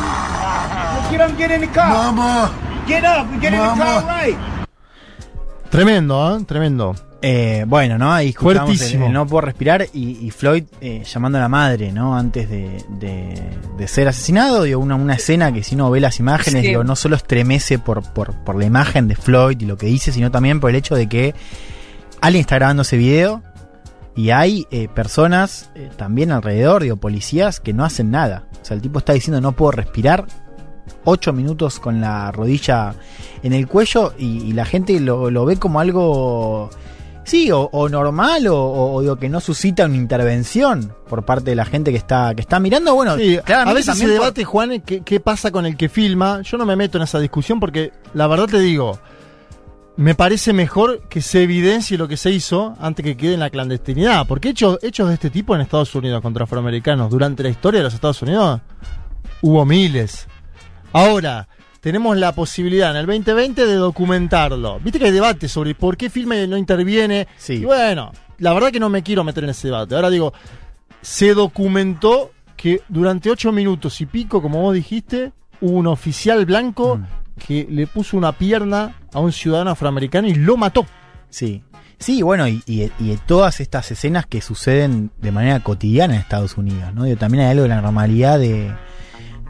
Get 1.12 1.20
up, 1.20 1.36
get 1.38 1.50
in 1.50 1.60
the 1.60 1.68
car. 1.68 1.88
Mama. 1.88 2.50
Get 2.88 3.04
up 3.04 3.26
get 3.40 3.52
in 3.52 3.58
the 3.58 3.66
car 3.66 3.76
Mama. 3.76 4.22
right. 4.22 4.36
Tremendo, 5.70 6.36
¿eh? 6.38 6.44
Tremendo. 6.46 6.94
Eh, 7.24 7.64
bueno, 7.68 7.98
¿no? 7.98 8.12
Ahí 8.12 8.30
escuchamos 8.30 8.70
el, 8.72 8.76
Fuertísimo. 8.78 9.06
el 9.06 9.12
no 9.12 9.26
puedo 9.26 9.42
respirar 9.42 9.86
y, 9.92 10.18
y 10.26 10.30
Floyd 10.30 10.64
eh, 10.80 11.04
llamando 11.04 11.38
a 11.38 11.40
la 11.42 11.48
madre, 11.48 11.92
¿no? 11.92 12.16
Antes 12.16 12.48
de, 12.50 12.84
de- 12.98 13.42
de 13.78 13.88
ser 13.88 14.08
asesinado, 14.08 14.64
digo, 14.64 14.80
una, 14.80 14.96
una 14.96 15.14
escena 15.14 15.52
que 15.52 15.62
si 15.62 15.74
uno 15.76 15.90
ve 15.90 16.00
las 16.00 16.18
imágenes, 16.18 16.62
Sí. 16.62 16.68
digo, 16.68 16.82
no 16.82 16.96
solo 16.96 17.14
estremece 17.16 17.78
por, 17.78 18.02
por, 18.02 18.34
por 18.44 18.56
la 18.56 18.64
imagen 18.64 19.06
de 19.06 19.14
Floyd 19.14 19.60
y 19.60 19.66
lo 19.66 19.76
que 19.76 19.86
dice, 19.86 20.10
sino 20.12 20.30
también 20.32 20.58
por 20.60 20.70
el 20.70 20.76
hecho 20.76 20.94
de 20.96 21.08
que 21.08 21.34
alguien 22.20 22.40
está 22.40 22.56
grabando 22.56 22.82
ese 22.82 22.96
video 22.96 23.40
y 24.16 24.30
hay 24.30 24.66
eh, 24.72 24.88
personas 24.88 25.70
eh, 25.76 25.90
también 25.96 26.32
alrededor, 26.32 26.82
digo, 26.82 26.96
policías 26.96 27.60
que 27.60 27.72
no 27.72 27.84
hacen 27.84 28.10
nada. 28.10 28.44
O 28.60 28.64
sea, 28.64 28.74
el 28.74 28.82
tipo 28.82 28.98
está 28.98 29.12
diciendo 29.12 29.40
no 29.40 29.52
puedo 29.52 29.70
respirar. 29.72 30.26
Ocho 31.04 31.32
minutos 31.32 31.80
con 31.80 32.00
la 32.00 32.30
rodilla 32.32 32.94
en 33.42 33.52
el 33.52 33.66
cuello 33.66 34.14
y, 34.18 34.42
y 34.44 34.52
la 34.52 34.64
gente 34.64 34.98
lo, 35.00 35.30
lo 35.30 35.44
ve 35.44 35.56
como 35.56 35.80
algo 35.80 36.70
Sí, 37.24 37.52
o, 37.52 37.68
o 37.72 37.88
normal, 37.88 38.48
o, 38.50 39.00
digo, 39.00 39.14
que 39.14 39.28
no 39.28 39.40
suscita 39.40 39.84
una 39.84 39.94
intervención 39.96 40.92
por 41.08 41.24
parte 41.24 41.50
de 41.50 41.54
la 41.56 41.64
gente 41.64 41.92
que 41.92 41.96
está, 41.96 42.34
que 42.34 42.40
está 42.40 42.58
mirando. 42.58 42.96
Bueno, 42.96 43.16
Sí, 43.16 43.38
a 43.46 43.72
veces 43.72 43.96
se 43.96 44.04
por- 44.06 44.12
debate, 44.12 44.44
Juan, 44.44 44.80
qué, 44.80 45.02
qué 45.02 45.20
pasa 45.20 45.52
con 45.52 45.64
el 45.64 45.76
que 45.76 45.88
filma. 45.88 46.42
Yo 46.42 46.58
no 46.58 46.66
me 46.66 46.74
meto 46.74 46.98
en 46.98 47.04
esa 47.04 47.20
discusión 47.20 47.60
porque 47.60 47.92
la 48.14 48.26
verdad 48.26 48.46
te 48.46 48.58
digo, 48.58 48.98
me 49.96 50.16
parece 50.16 50.52
mejor 50.52 51.02
que 51.08 51.22
se 51.22 51.44
evidencie 51.44 51.96
lo 51.96 52.08
que 52.08 52.16
se 52.16 52.32
hizo 52.32 52.74
antes 52.80 53.04
que 53.04 53.16
quede 53.16 53.34
en 53.34 53.40
la 53.40 53.50
clandestinidad. 53.50 54.26
Porque 54.26 54.48
hechos, 54.48 54.80
hechos 54.82 55.06
de 55.06 55.14
este 55.14 55.30
tipo 55.30 55.54
en 55.54 55.60
Estados 55.60 55.94
Unidos 55.94 56.20
contra 56.22 56.42
afroamericanos 56.42 57.08
durante 57.08 57.44
la 57.44 57.50
historia 57.50 57.78
de 57.78 57.84
los 57.84 57.94
Estados 57.94 58.20
Unidos 58.22 58.60
hubo 59.42 59.64
miles. 59.64 60.26
Ahora, 60.92 61.48
tenemos 61.80 62.16
la 62.16 62.32
posibilidad 62.32 62.90
en 62.90 62.96
el 62.98 63.06
2020 63.06 63.66
de 63.66 63.74
documentarlo. 63.74 64.78
Viste 64.80 64.98
que 64.98 65.06
hay 65.06 65.10
debate 65.10 65.48
sobre 65.48 65.74
por 65.74 65.96
qué 65.96 66.10
filma 66.10 66.36
y 66.36 66.46
no 66.46 66.56
interviene. 66.56 67.26
Sí. 67.36 67.54
Y 67.54 67.64
bueno, 67.64 68.12
la 68.38 68.52
verdad 68.52 68.70
que 68.70 68.80
no 68.80 68.88
me 68.88 69.02
quiero 69.02 69.24
meter 69.24 69.44
en 69.44 69.50
ese 69.50 69.68
debate. 69.68 69.94
Ahora 69.94 70.10
digo, 70.10 70.32
se 71.00 71.34
documentó 71.34 72.30
que 72.56 72.82
durante 72.88 73.30
ocho 73.30 73.50
minutos 73.52 74.00
y 74.00 74.06
pico, 74.06 74.40
como 74.40 74.60
vos 74.62 74.74
dijiste, 74.74 75.32
hubo 75.60 75.76
un 75.78 75.86
oficial 75.88 76.44
blanco 76.46 76.96
Mm. 76.98 77.04
que 77.46 77.66
le 77.68 77.86
puso 77.86 78.16
una 78.16 78.32
pierna 78.32 78.94
a 79.12 79.18
un 79.20 79.32
ciudadano 79.32 79.70
afroamericano 79.70 80.28
y 80.28 80.34
lo 80.34 80.56
mató. 80.56 80.86
Sí. 81.30 81.62
Sí, 81.98 82.20
bueno, 82.22 82.46
y, 82.48 82.62
y- 82.66 82.90
y 82.98 83.16
todas 83.26 83.60
estas 83.60 83.90
escenas 83.92 84.26
que 84.26 84.40
suceden 84.40 85.10
de 85.20 85.30
manera 85.32 85.60
cotidiana 85.60 86.14
en 86.14 86.20
Estados 86.20 86.56
Unidos, 86.56 86.92
¿no? 86.94 87.04
Digo, 87.04 87.16
también 87.16 87.44
hay 87.44 87.50
algo 87.52 87.62
de 87.62 87.68
la 87.68 87.80
normalidad 87.80 88.38
de, 88.40 88.72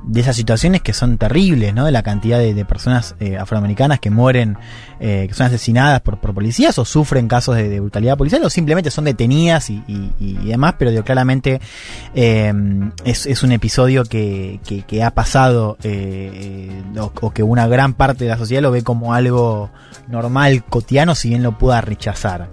de 0.05 0.21
esas 0.21 0.35
situaciones 0.37 0.83
que 0.83 0.93
son 0.93 1.17
terribles, 1.19 1.73
¿no? 1.75 1.85
De 1.85 1.93
la 1.93 2.03
cantidad 2.03 2.39
de, 2.39 2.65
personas 2.65 3.15
eh, 3.21 3.37
afroamericanas 3.39 4.01
que 4.01 4.11
mueren, 4.11 4.57
eh, 5.01 5.27
que 5.29 5.35
son 5.35 5.47
asesinadas 5.47 6.01
por, 6.01 6.19
por 6.19 6.35
policías 6.35 6.79
o 6.79 6.85
sufren 6.85 7.29
casos 7.29 7.57
de, 7.57 7.81
brutalidad 7.81 8.17
policial 8.17 8.43
o 8.45 8.51
simplemente 8.51 8.91
son 8.91 9.05
detenidas 9.05 9.71
y, 9.71 9.83
y- 9.87 10.13
y 10.19 10.35
demás, 10.47 10.75
pero 10.79 10.91
digo, 10.91 11.05
claramente 11.05 11.61
eh, 12.15 12.53
es, 13.05 13.27
es 13.27 13.43
un 13.43 13.53
episodio 13.53 14.05
que, 14.05 14.61
que- 14.67 14.83
que 14.83 15.03
ha 15.03 15.13
pasado 15.13 15.77
eh, 15.83 16.83
o, 16.99 17.13
o 17.21 17.31
que 17.33 17.43
una 17.43 17.67
gran 17.67 17.95
parte 17.95 18.25
de 18.25 18.31
la 18.31 18.39
sociedad 18.39 18.63
lo 18.63 18.71
ve 18.71 18.83
como 18.83 19.15
algo 19.15 19.71
normal, 20.09 20.65
cotidiano, 20.65 21.15
si 21.15 21.29
bien 21.29 21.43
lo 21.43 21.59
pueda 21.59 21.81
rechazar. 21.81 22.49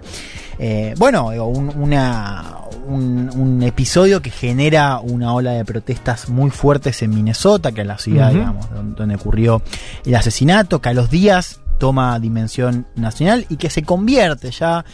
Eh, 0.62 0.94
bueno, 0.98 1.28
un, 1.28 1.70
una- 1.74 2.56
un- 2.86 3.30
un 3.34 3.62
episodio 3.62 4.20
que 4.20 4.30
genera 4.30 4.98
una 5.00 5.32
ola 5.32 5.52
de 5.52 5.64
protestas 5.64 6.28
muy 6.28 6.50
fuertes 6.50 7.00
en 7.02 7.14
Minnesota, 7.14 7.72
que 7.72 7.80
es 7.80 7.86
la 7.86 7.96
ciudad, 7.98 8.30
digamos, 8.30 8.66
donde 8.94 9.14
ocurrió 9.14 9.62
el 10.04 10.14
asesinato, 10.14 10.80
que 10.82 10.90
a 10.90 10.92
los 10.92 11.08
días 11.08 11.60
toma 11.78 12.18
dimensión 12.20 12.86
nacional 12.94 13.46
y 13.48 13.56
que 13.56 13.70
se 13.70 13.84
convierte 13.84 14.50
ya, 14.50 14.84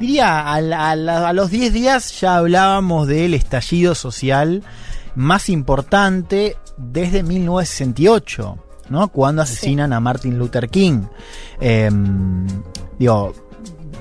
diría, 0.00 0.52
a 0.54 1.32
los 1.32 1.50
10 1.50 1.72
días 1.72 2.20
ya 2.20 2.36
hablábamos 2.38 3.06
del 3.06 3.34
estallido 3.34 3.94
social 3.94 4.64
más 5.14 5.48
importante 5.48 6.56
desde 6.78 7.22
1968, 7.22 8.58
¿no? 8.88 9.08
Cuando 9.08 9.42
asesinan 9.42 9.92
a 9.92 10.00
Martin 10.00 10.36
Luther 10.38 10.68
King. 10.68 11.02
Em, 11.60 12.46
digo, 12.98 13.32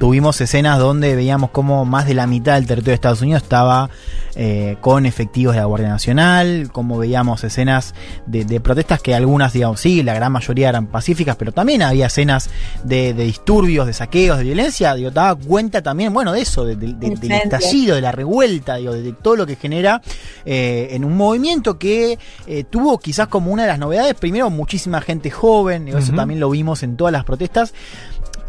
tuvimos 0.01 0.41
escenas 0.41 0.79
donde 0.79 1.15
veíamos 1.15 1.51
como 1.51 1.86
más 1.86 2.08
de 2.08 2.15
la 2.15 2.25
mitad 2.25 2.55
del 2.55 2.65
territorio 2.65 2.89
de 2.93 2.96
Estados 2.96 3.22
Unidos 3.22 3.43
estaba 3.43 3.88
eh, 4.36 4.77
con 4.81 5.05
efectivos 5.05 5.53
de 5.53 5.60
la 5.60 5.65
Guardia 5.67 5.89
Nacional, 5.89 6.70
como 6.72 6.98
veíamos 6.98 7.43
escenas 7.43 7.93
de, 8.25 8.43
de 8.43 8.60
protestas 8.60 9.00
que 9.00 9.13
algunas, 9.13 9.53
digamos, 9.53 9.79
sí, 9.79 10.01
la 10.01 10.15
gran 10.15 10.31
mayoría 10.31 10.70
eran 10.70 10.88
pacíficas, 10.88 11.36
pero 11.36 11.51
también 11.51 11.84
había 11.84 12.08
escenas 12.08 12.50
de, 12.84 13.13
de 13.13 13.25
disturbios, 13.25 13.86
de 13.86 13.93
saqueos, 13.93 14.39
de 14.39 14.46
violencia, 14.46 14.96
digo, 14.96 15.12
daba 15.12 15.36
cuenta 15.36 15.84
también, 15.84 16.12
bueno, 16.13 16.31
de 16.31 16.41
eso, 16.41 16.65
de- 16.65 16.77
de- 16.77 16.93
de- 16.93 17.10
del 17.17 17.29
estallido, 17.34 17.93
de 17.96 18.01
la 18.01 18.12
revuelta, 18.12 18.77
digo, 18.77 18.93
de, 18.93 19.03
de 19.03 19.13
todo 19.13 19.36
lo 19.36 19.46
que 19.46 19.55
genera 19.55 20.01
eh, 20.46 20.88
en 20.93 21.05
un 21.05 21.15
movimiento 21.15 21.77
que 21.77 22.17
eh, 22.48 22.63
tuvo 22.63 22.98
quizás 22.98 23.27
como 23.27 23.51
una 23.51 23.63
de 23.63 23.67
las 23.67 23.77
novedades, 23.79 24.15
primero 24.15 24.50
muchísima 24.50 25.00
gente 25.01 25.29
joven, 25.29 25.86
digo, 25.86 26.00
eso 26.00 26.13
también 26.13 26.39
lo 26.39 26.50
vimos 26.50 26.81
en 26.81 26.98
todas 26.98 27.12
las 27.12 27.24
protestas, 27.24 27.74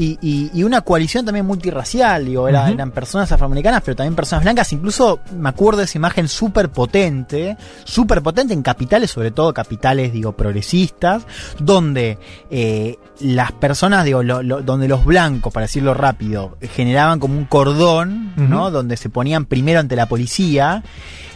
y, 0.03 0.19
y- 0.21 0.51
y 0.55 0.63
una 0.65 0.81
coalición 0.81 1.25
también 1.25 1.47
multirracial, 1.47 2.25
digo, 2.25 2.49
era- 2.49 2.65
eran 2.75 2.91
personas 2.91 3.31
afroamericanas, 3.33 3.83
pero 3.85 3.97
también 3.97 4.15
personas 4.17 4.43
blancas, 4.45 4.73
incluso 4.73 5.21
me 5.37 5.49
acuerdo 5.49 5.79
de 5.79 5.85
esa 5.85 5.99
imagen 5.99 6.29
súper 6.29 6.71
potente, 6.71 7.57
súper 7.85 8.23
potente 8.23 8.55
en 8.55 8.63
capitales, 8.63 9.11
sobre 9.11 9.31
todo 9.31 9.53
capitales, 9.55 10.13
digo, 10.13 10.33
progresistas, 10.33 11.25
donde 11.59 12.19
eh, 12.51 12.99
las 13.21 13.53
personas, 13.53 14.05
digo, 14.05 14.23
lo- 14.23 14.43
lo- 14.43 14.63
donde 14.63 14.89
los 14.89 15.05
blancos, 15.05 15.53
para 15.53 15.65
decirlo 15.67 15.95
rápido, 15.95 16.57
generaban 16.75 17.21
como 17.21 17.37
un 17.39 17.45
cordón, 17.45 18.33
¿no? 18.37 18.71
Donde 18.71 18.97
se 18.97 19.09
ponían 19.11 19.45
primero 19.45 19.79
ante 19.81 19.95
la 19.97 20.07
policía, 20.07 20.83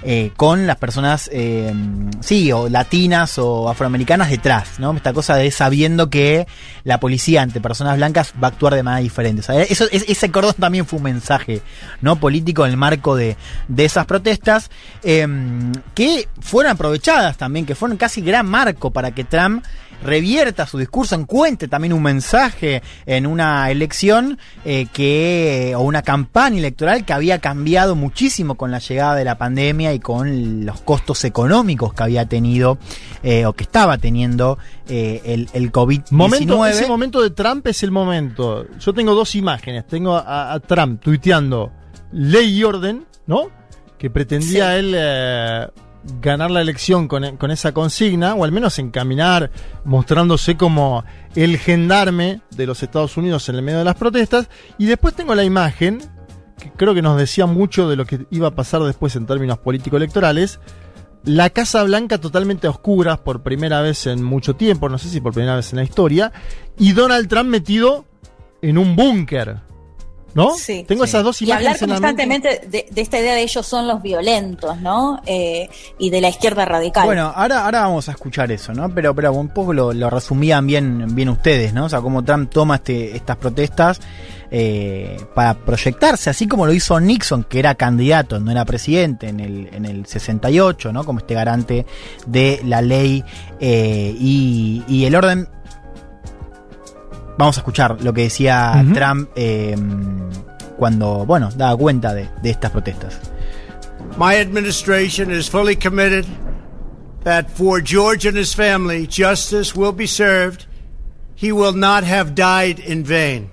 eh, 0.02 0.30
con 0.36 0.66
las 0.66 0.76
personas, 0.76 1.28
eh, 1.32 1.72
sí, 2.20 2.52
o 2.52 2.68
latinas 2.68 3.38
o 3.38 3.68
afroamericanas 3.68 4.30
detrás, 4.30 4.78
¿no? 4.78 4.92
Esta 4.92 5.12
cosa 5.12 5.34
de 5.36 5.50
sabiendo 5.50 6.10
que 6.10 6.46
la 6.84 7.00
policía 7.00 7.42
ante 7.42 7.60
personas 7.60 7.96
blancas 7.96 8.32
va 8.42 8.48
a 8.48 8.50
actuar 8.56 8.74
de 8.74 8.82
manera 8.82 9.02
diferente. 9.02 9.40
O 9.40 9.44
sea, 9.44 9.62
eso, 9.62 9.84
es- 9.92 10.04
ese 10.08 10.30
cordón 10.30 10.54
también 10.58 10.86
fue 10.86 10.96
un 10.96 11.02
mensaje, 11.04 11.60
¿no? 12.00 12.16
Político 12.16 12.64
en 12.64 12.72
el 12.72 12.76
marco 12.76 13.14
de, 13.14 13.36
de 13.68 13.84
esas 13.84 14.06
protestas, 14.06 14.70
eh, 15.04 15.26
que 15.94 16.28
fueron 16.40 16.72
aprovechadas 16.72 17.36
también, 17.36 17.66
que 17.66 17.74
fueron 17.74 17.96
casi 17.98 18.20
gran 18.22 18.46
marco 18.46 18.90
para 18.90 19.10
que 19.12 19.24
Trump 19.24 19.64
revierta 20.02 20.66
su 20.66 20.78
discurso, 20.78 21.14
encuentre 21.14 21.68
también 21.68 21.92
un 21.92 22.02
mensaje 22.02 22.82
en 23.06 23.26
una 23.26 23.70
elección 23.70 24.38
eh, 24.64 24.86
que 24.92 25.74
o 25.76 25.80
una 25.80 26.02
campaña 26.02 26.58
electoral 26.58 27.04
que 27.04 27.12
había 27.12 27.38
cambiado 27.40 27.94
muchísimo 27.94 28.56
con 28.56 28.70
la 28.70 28.78
llegada 28.78 29.14
de 29.14 29.24
la 29.24 29.38
pandemia 29.38 29.92
y 29.92 30.00
con 30.00 30.64
los 30.64 30.80
costos 30.80 31.24
económicos 31.24 31.94
que 31.94 32.02
había 32.02 32.26
tenido 32.26 32.78
eh, 33.22 33.46
o 33.46 33.52
que 33.52 33.64
estaba 33.64 33.98
teniendo 33.98 34.58
eh, 34.88 35.22
el, 35.24 35.48
el 35.52 35.72
COVID-19. 35.72 36.10
Momento, 36.10 36.66
ese 36.66 36.86
momento 36.86 37.22
de 37.22 37.30
Trump 37.30 37.66
es 37.66 37.82
el 37.82 37.90
momento. 37.90 38.66
Yo 38.78 38.92
tengo 38.92 39.14
dos 39.14 39.34
imágenes. 39.34 39.86
Tengo 39.86 40.16
a, 40.16 40.52
a 40.52 40.60
Trump 40.60 41.00
tuiteando 41.02 41.72
ley 42.12 42.58
y 42.58 42.64
orden, 42.64 43.06
¿no? 43.26 43.50
Que 43.98 44.10
pretendía 44.10 44.76
él 44.76 44.94
ganar 46.20 46.50
la 46.50 46.60
elección 46.60 47.08
con, 47.08 47.36
con 47.36 47.50
esa 47.50 47.72
consigna, 47.72 48.34
o 48.34 48.44
al 48.44 48.52
menos 48.52 48.78
encaminar, 48.78 49.50
mostrándose 49.84 50.56
como 50.56 51.04
el 51.34 51.58
gendarme 51.58 52.40
de 52.50 52.66
los 52.66 52.82
Estados 52.82 53.16
Unidos 53.16 53.48
en 53.48 53.56
el 53.56 53.62
medio 53.62 53.78
de 53.78 53.84
las 53.84 53.96
protestas. 53.96 54.48
Y 54.78 54.86
después 54.86 55.14
tengo 55.14 55.34
la 55.34 55.44
imagen, 55.44 56.00
que 56.58 56.70
creo 56.70 56.94
que 56.94 57.02
nos 57.02 57.18
decía 57.18 57.46
mucho 57.46 57.88
de 57.88 57.96
lo 57.96 58.06
que 58.06 58.26
iba 58.30 58.48
a 58.48 58.54
pasar 58.54 58.82
después 58.82 59.16
en 59.16 59.26
términos 59.26 59.58
político-electorales. 59.58 60.60
La 61.24 61.50
Casa 61.50 61.82
Blanca 61.82 62.18
totalmente 62.18 62.66
a 62.66 62.70
oscuras 62.70 63.18
por 63.18 63.42
primera 63.42 63.80
vez 63.80 64.06
en 64.06 64.22
mucho 64.22 64.54
tiempo, 64.54 64.88
no 64.88 64.98
sé 64.98 65.08
si 65.08 65.20
por 65.20 65.32
primera 65.32 65.56
vez 65.56 65.72
en 65.72 65.78
la 65.78 65.84
historia, 65.84 66.32
y 66.78 66.92
Donald 66.92 67.28
Trump 67.28 67.50
metido 67.50 68.04
en 68.62 68.78
un 68.78 68.94
búnker. 68.94 69.56
¿No? 70.36 70.54
Sí. 70.54 70.84
Tengo 70.86 71.02
Sí. 71.04 71.08
esas 71.10 71.24
dos 71.24 71.42
Y 71.42 71.50
hablar 71.50 71.62
imágenes 71.76 71.82
en 71.82 71.88
la 71.88 71.94
mente. 72.00 72.22
constantemente 72.22 72.68
de, 72.68 72.86
de 72.88 73.00
esta 73.00 73.18
idea 73.18 73.34
de 73.34 73.42
ellos 73.42 73.66
son 73.66 73.88
los 73.88 74.00
violentos, 74.02 74.80
¿no? 74.80 75.20
Eh, 75.26 75.68
y 75.98 76.10
de 76.10 76.20
la 76.20 76.28
izquierda 76.28 76.64
radical. 76.66 77.06
Bueno, 77.06 77.32
ahora, 77.34 77.64
ahora 77.64 77.80
vamos 77.80 78.08
a 78.08 78.12
escuchar 78.12 78.52
eso, 78.52 78.72
¿no? 78.72 78.88
Pero, 78.94 79.14
pero 79.14 79.32
un 79.32 79.48
poco 79.48 79.72
lo, 79.72 79.92
lo 79.92 80.10
resumían 80.10 80.66
bien, 80.66 81.06
bien 81.14 81.30
ustedes, 81.30 81.72
¿no? 81.74 81.86
O 81.86 81.88
sea, 81.88 82.00
cómo 82.02 82.22
Trump 82.22 82.50
toma 82.52 82.76
este, 82.76 83.16
estas 83.16 83.36
protestas 83.38 83.98
eh, 84.50 85.16
para 85.34 85.54
proyectarse, 85.54 86.30
así 86.30 86.46
como 86.46 86.66
lo 86.66 86.72
hizo 86.72 87.00
Nixon, 87.00 87.42
que 87.44 87.58
era 87.58 87.74
candidato, 87.74 88.38
no 88.38 88.50
era 88.52 88.64
presidente 88.64 89.28
en 89.28 89.40
el, 89.40 89.68
en 89.72 89.86
el 89.86 90.06
68, 90.06 90.92
¿no? 90.92 91.02
Como 91.04 91.18
este 91.20 91.34
garante 91.34 91.84
de 92.26 92.60
la 92.64 92.80
ley 92.82 93.24
eh, 93.58 94.14
y, 94.20 94.84
y 94.86 95.06
el 95.06 95.16
orden. 95.16 95.48
Vamos 97.38 97.56
a 97.56 97.60
escuchar 97.60 98.02
lo 98.02 98.12
que 98.12 98.22
decía 98.22 98.82
Ujú. 98.84 98.94
Trump 98.94 99.30
eh, 99.36 99.76
cuando, 100.78 101.26
bueno, 101.26 101.50
daba 101.54 101.76
cuenta 101.76 102.14
de, 102.14 102.28
de 102.42 102.50
estas 102.50 102.70
protestas. 102.70 103.20
My 104.18 104.36
administration 104.36 105.30
is 105.30 105.48
fully 105.48 105.76
committed 105.76 106.24
that 107.24 107.50
for 107.50 107.80
George 107.80 108.24
and 108.24 108.36
his 108.36 108.54
family, 108.54 109.06
justice 109.06 109.74
will 109.74 109.92
be 109.92 110.06
served. 110.06 110.66
He 111.34 111.52
will 111.52 111.74
not 111.74 112.04
have 112.04 112.34
died 112.34 112.78
in 112.78 113.04
vain. 113.04 113.50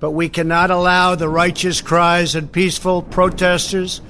But 0.00 0.12
we 0.12 0.28
cannot 0.28 0.70
allow 0.70 1.16
the 1.16 1.28
righteous 1.28 1.82
cries 1.82 2.34
and 2.34 2.50
peaceful 2.50 3.02
protesters 3.02 4.00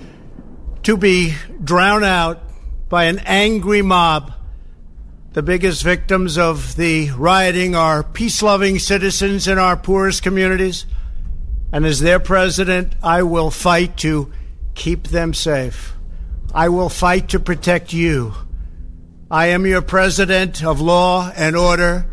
to 0.82 0.97
be 0.97 1.35
drowned 1.64 2.04
out 2.04 2.40
by 2.88 3.04
an 3.04 3.20
angry 3.25 3.82
mob. 3.82 4.32
The 5.35 5.42
biggest 5.42 5.82
victims 5.82 6.38
of 6.38 6.76
the 6.76 7.11
rioting 7.11 7.75
are 7.75 8.02
peace 8.02 8.42
loving 8.42 8.78
citizens 8.78 9.47
in 9.47 9.58
our 9.58 9.76
poorest 9.76 10.23
communities. 10.23 10.87
And 11.70 11.85
as 11.85 12.00
their 12.00 12.18
president, 12.18 12.94
I 13.02 13.23
will 13.23 13.50
fight 13.50 13.99
to 13.99 14.32
keep 14.75 15.08
them 15.08 15.35
safe. 15.35 15.92
I 16.54 16.70
will 16.70 16.88
fight 16.88 17.28
to 17.28 17.40
protect 17.40 17.92
you. 17.92 18.32
I 19.30 19.49
am 19.49 19.66
your 19.66 19.82
president 19.82 20.64
of 20.64 20.80
law 20.80 21.30
and 21.37 21.54
order 21.54 22.06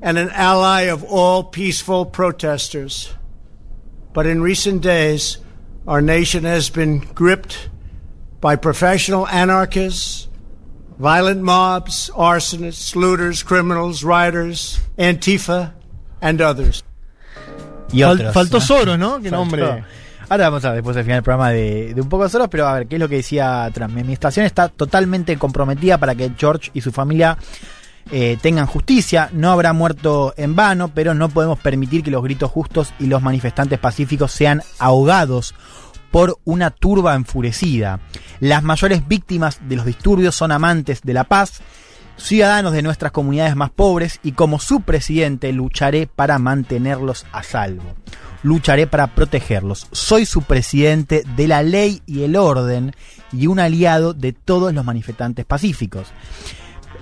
and 0.00 0.16
an 0.16 0.30
ally 0.30 0.82
of 0.82 1.04
all 1.04 1.44
peaceful 1.44 2.06
protesters. 2.06 3.12
But 4.14 4.26
in 4.26 4.40
recent 4.40 4.80
days, 4.80 5.36
our 5.86 6.00
nation 6.00 6.44
has 6.44 6.70
been 6.70 7.00
gripped 7.00 7.68
by 8.40 8.56
professional 8.56 9.28
anarchists, 9.28 10.28
violent 11.02 11.42
mobs, 11.42 12.12
arsonists, 12.16 12.94
looters, 12.94 13.42
criminals, 13.44 14.02
rioters, 14.02 14.80
Antifa, 14.96 15.72
and 16.20 16.40
others. 16.40 16.84
Y 17.92 17.98
Fal- 18.02 18.12
otros, 18.14 18.32
faltó 18.34 18.56
¿no? 18.58 18.60
Soros, 18.64 18.98
¿no? 18.98 19.16
Qué 19.20 19.28
Faltó. 19.30 19.36
nombre. 19.36 19.84
Ahora 20.28 20.48
vamos 20.48 20.64
a 20.64 20.68
ver 20.68 20.76
después 20.76 20.96
al 20.96 21.02
final 21.02 21.16
del 21.18 21.22
programa 21.24 21.50
de, 21.50 21.92
de 21.92 22.00
un 22.00 22.08
poco 22.08 22.24
de 22.24 22.30
Soros, 22.30 22.48
pero 22.48 22.66
a 22.66 22.74
ver, 22.74 22.86
¿qué 22.86 22.96
es 22.96 23.00
lo 23.00 23.08
que 23.08 23.16
decía 23.16 23.68
Trump? 23.74 23.92
Mi 23.92 24.00
administración 24.00 24.46
está 24.46 24.68
totalmente 24.68 25.36
comprometida 25.36 25.98
para 25.98 26.14
que 26.14 26.30
George 26.38 26.70
y 26.72 26.80
su 26.80 26.90
familia 26.90 27.36
eh, 28.10 28.38
tengan 28.40 28.66
justicia. 28.66 29.28
No 29.32 29.50
habrá 29.50 29.74
muerto 29.74 30.32
en 30.38 30.56
vano, 30.56 30.90
pero 30.94 31.12
no 31.12 31.28
podemos 31.28 31.58
permitir 31.58 32.02
que 32.02 32.10
los 32.10 32.22
gritos 32.22 32.50
justos 32.50 32.94
y 32.98 33.06
los 33.08 33.20
manifestantes 33.20 33.78
pacíficos 33.78 34.32
sean 34.32 34.62
ahogados 34.78 35.54
por 36.12 36.38
una 36.44 36.70
turba 36.70 37.16
enfurecida. 37.16 37.98
Las 38.38 38.62
mayores 38.62 39.08
víctimas 39.08 39.58
de 39.68 39.74
los 39.74 39.86
disturbios 39.86 40.36
son 40.36 40.52
amantes 40.52 41.00
de 41.02 41.14
la 41.14 41.24
paz, 41.24 41.60
ciudadanos 42.16 42.72
de 42.72 42.82
nuestras 42.82 43.10
comunidades 43.10 43.56
más 43.56 43.70
pobres 43.70 44.20
y 44.22 44.32
como 44.32 44.60
su 44.60 44.82
presidente 44.82 45.52
lucharé 45.52 46.06
para 46.06 46.38
mantenerlos 46.38 47.26
a 47.32 47.42
salvo. 47.42 47.96
Lucharé 48.44 48.86
para 48.86 49.14
protegerlos. 49.14 49.88
Soy 49.92 50.26
su 50.26 50.42
presidente 50.42 51.24
de 51.36 51.48
la 51.48 51.62
ley 51.62 52.02
y 52.06 52.22
el 52.22 52.36
orden 52.36 52.92
y 53.32 53.46
un 53.46 53.58
aliado 53.58 54.12
de 54.14 54.32
todos 54.32 54.74
los 54.74 54.84
manifestantes 54.84 55.44
pacíficos. 55.46 56.08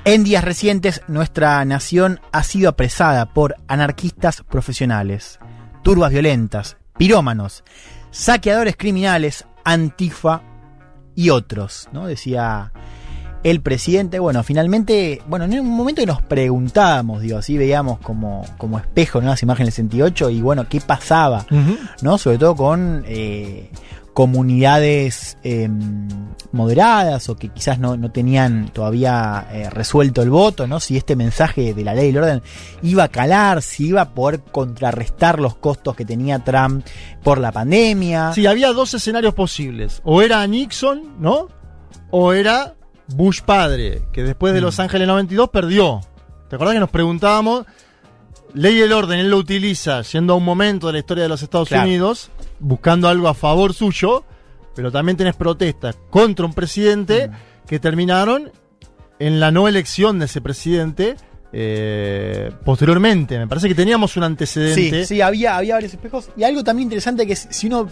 En 0.04 0.22
días 0.22 0.44
recientes, 0.44 1.02
nuestra 1.08 1.62
nación 1.64 2.20
ha 2.32 2.42
sido 2.42 2.68
apresada 2.68 3.32
por 3.34 3.56
anarquistas 3.68 4.42
profesionales, 4.48 5.40
turbas 5.82 6.10
violentas, 6.10 6.76
pirómanos, 6.96 7.64
saqueadores 8.10 8.76
criminales, 8.76 9.44
antifa 9.64 10.42
y 11.14 11.30
otros, 11.30 11.88
¿no? 11.92 12.06
Decía 12.06 12.72
el 13.42 13.60
presidente. 13.60 14.18
Bueno, 14.18 14.42
finalmente, 14.42 15.22
bueno, 15.26 15.44
en 15.46 15.60
un 15.60 15.68
momento 15.68 16.02
que 16.02 16.06
nos 16.06 16.22
preguntábamos, 16.22 17.22
digo, 17.22 17.38
así 17.38 17.56
veíamos 17.56 17.98
como, 18.00 18.44
como 18.58 18.78
espejo, 18.78 19.20
¿no? 19.20 19.28
Las 19.28 19.42
imágenes 19.42 19.76
del 19.76 19.86
68 19.86 20.30
y 20.30 20.42
bueno, 20.42 20.68
¿qué 20.68 20.80
pasaba? 20.80 21.46
¿no? 22.02 22.18
Sobre 22.18 22.38
todo 22.38 22.54
con 22.56 23.04
eh, 23.06 23.70
comunidades 24.12 25.38
eh, 25.44 25.68
moderadas 26.52 27.28
o 27.28 27.36
que 27.36 27.48
quizás 27.48 27.78
no, 27.78 27.96
no 27.96 28.10
tenían 28.10 28.68
todavía 28.72 29.46
eh, 29.52 29.70
resuelto 29.70 30.22
el 30.22 30.30
voto, 30.30 30.66
¿no? 30.66 30.80
Si 30.80 30.96
este 30.96 31.16
mensaje 31.16 31.74
de 31.74 31.84
la 31.84 31.94
ley 31.94 32.06
y 32.06 32.10
el 32.10 32.18
orden 32.18 32.42
iba 32.82 33.04
a 33.04 33.08
calar, 33.08 33.62
si 33.62 33.88
iba 33.88 34.02
a 34.02 34.10
poder 34.10 34.40
contrarrestar 34.40 35.38
los 35.38 35.54
costos 35.56 35.94
que 35.94 36.04
tenía 36.04 36.40
Trump 36.40 36.84
por 37.22 37.38
la 37.38 37.52
pandemia. 37.52 38.32
Sí, 38.34 38.46
había 38.46 38.72
dos 38.72 38.94
escenarios 38.94 39.34
posibles. 39.34 40.00
O 40.04 40.22
era 40.22 40.46
Nixon, 40.46 41.20
¿no? 41.20 41.48
O 42.10 42.32
era 42.32 42.74
Bush 43.08 43.42
padre, 43.42 44.02
que 44.12 44.22
después 44.22 44.52
de 44.54 44.60
Mm. 44.60 44.64
Los 44.64 44.80
Ángeles 44.80 45.06
92 45.06 45.48
perdió. 45.50 46.00
¿Te 46.48 46.56
acordás 46.56 46.74
que 46.74 46.80
nos 46.80 46.90
preguntábamos? 46.90 47.64
Ley 48.54 48.78
y 48.78 48.80
el 48.82 48.92
orden 48.92 49.18
él 49.20 49.30
lo 49.30 49.36
utiliza 49.38 50.02
yendo 50.02 50.32
a 50.34 50.36
un 50.36 50.44
momento 50.44 50.86
de 50.88 50.94
la 50.94 50.98
historia 51.00 51.22
de 51.24 51.28
los 51.28 51.42
Estados 51.42 51.68
Claro. 51.68 51.84
Unidos, 51.84 52.30
buscando 52.58 53.08
algo 53.08 53.28
a 53.28 53.34
favor 53.34 53.72
suyo, 53.74 54.24
pero 54.74 54.90
también 54.92 55.16
tenés 55.16 55.36
protestas 55.36 55.96
contra 56.10 56.46
un 56.46 56.54
presidente 56.54 57.28
Mm. 57.28 57.66
que 57.66 57.78
terminaron 57.78 58.50
en 59.18 59.38
la 59.40 59.50
no 59.50 59.68
elección 59.68 60.18
de 60.18 60.24
ese 60.26 60.40
presidente 60.40 61.16
eh, 61.52 62.50
posteriormente. 62.64 63.38
Me 63.38 63.46
parece 63.48 63.68
que 63.68 63.74
teníamos 63.74 64.16
un 64.16 64.22
antecedente. 64.24 65.00
Sí, 65.04 65.14
sí, 65.16 65.20
había, 65.20 65.56
había 65.56 65.74
varios 65.74 65.92
espejos. 65.92 66.30
Y 66.36 66.44
algo 66.44 66.62
también 66.64 66.86
interesante 66.86 67.26
que 67.26 67.32
es, 67.34 67.48
si 67.50 67.66
uno. 67.66 67.88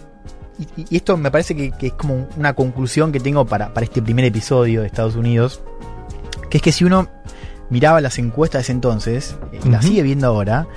Y, 0.77 0.85
y 0.89 0.95
esto 0.97 1.17
me 1.17 1.29
parece 1.31 1.55
que, 1.55 1.71
que 1.71 1.87
es 1.87 1.93
como 1.93 2.27
una 2.37 2.53
conclusión 2.53 3.11
que 3.11 3.19
tengo 3.19 3.45
para, 3.45 3.73
para 3.73 3.83
este 3.85 4.01
primer 4.01 4.25
episodio 4.25 4.81
de 4.81 4.87
Estados 4.87 5.15
Unidos. 5.15 5.61
Que 6.49 6.57
es 6.57 6.63
que 6.63 6.71
si 6.71 6.83
uno 6.85 7.09
miraba 7.69 8.01
las 8.01 8.17
encuestas 8.19 8.59
de 8.59 8.63
ese 8.63 8.71
entonces, 8.73 9.35
y 9.51 9.69
las 9.69 9.85
sigue 9.85 10.01
viendo 10.03 10.27
ahora, 10.27 10.67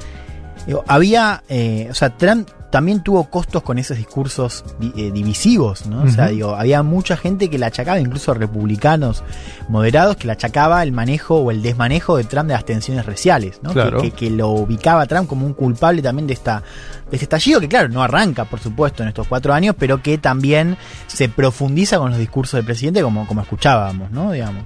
había. 0.87 1.42
eh, 1.49 1.88
o 1.90 1.94
sea, 1.94 2.11
Trump 2.16 2.49
también 2.70 3.02
tuvo 3.02 3.25
costos 3.28 3.62
con 3.62 3.78
esos 3.78 3.99
discursos 3.99 4.64
di- 4.78 4.94
eh, 4.96 5.11
divisivos, 5.12 5.84
¿no? 5.87 6.04
O 6.04 6.08
sea, 6.08 6.28
digo, 6.28 6.54
había 6.56 6.82
mucha 6.82 7.18
gente 7.18 7.50
que 7.50 7.58
la 7.58 7.66
achacaba, 7.66 8.00
incluso 8.00 8.32
republicanos 8.32 9.22
moderados, 9.68 10.16
que 10.16 10.26
la 10.26 10.32
achacaba 10.34 10.82
el 10.82 10.90
manejo 10.90 11.37
o 11.37 11.50
el 11.50 11.61
desmanejo 11.61 12.16
de 12.16 12.25
Trump 12.25 12.46
de 12.49 12.54
las 12.54 12.64
tensiones 12.64 13.04
raciales, 13.04 13.61
¿no? 13.62 13.75
Que- 14.00 14.11
que, 14.11 14.11
que 14.12 14.30
lo 14.30 14.49
ubicaba 14.49 15.02
a 15.02 15.06
Trump 15.06 15.28
como 15.28 15.44
un 15.44 15.52
culpable 15.52 16.00
también 16.00 16.26
de 16.26 16.32
esta 16.32 16.62
de 17.12 17.16
este 17.16 17.26
estallido 17.26 17.61
que 17.61 17.69
claro 17.69 17.88
no 17.88 18.02
arranca 18.02 18.47
por 18.47 18.59
supuesto 18.59 19.04
en 19.04 19.11
estos 19.11 19.28
cuatro 19.28 19.54
años 19.54 19.76
pero 19.78 20.02
que 20.02 20.19
también 20.19 20.76
se 21.07 21.28
profundiza 21.28 21.99
con 21.99 22.11
los 22.11 22.19
discursos 22.19 22.59
del 22.59 22.64
presidente 22.64 23.00
como 23.02 23.26
como 23.28 23.40
escuchábamos 23.42 24.11
no 24.11 24.33
digamos 24.33 24.64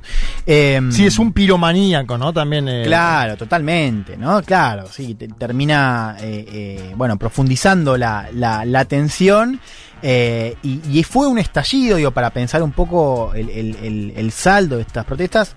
Em, 0.49 0.93
Sí, 0.93 1.05
es 1.05 1.19
un 1.19 1.33
piromaníaco, 1.33 2.17
¿no? 2.17 2.33
También. 2.33 2.69
eh, 2.69 2.85
Claro, 2.87 3.37
totalmente, 3.37 4.17
¿no? 4.17 4.41
Claro, 4.43 4.85
sí, 4.89 5.17
te- 5.17 5.27
termina, 5.27 6.17
eh, 6.21 6.45
eh, 6.49 6.93
bueno, 6.97 7.17
profundizando 7.19 7.97
la, 7.99 8.29
la, 8.33 8.65
la 8.65 8.85
tensión. 8.85 9.61
eh, 10.03 10.55
y, 10.63 10.81
y 10.89 11.03
fue 11.03 11.27
un 11.27 11.39
estallido, 11.39 11.97
digo, 11.97 12.13
para 12.13 12.31
pensar 12.31 12.63
un 12.63 12.71
poco 12.71 13.33
el, 13.35 13.49
el- 13.51 13.77
el- 13.83 14.13
el 14.17 14.31
saldo 14.31 14.77
de 14.77 14.83
estas 14.83 15.05
protestas, 15.05 15.57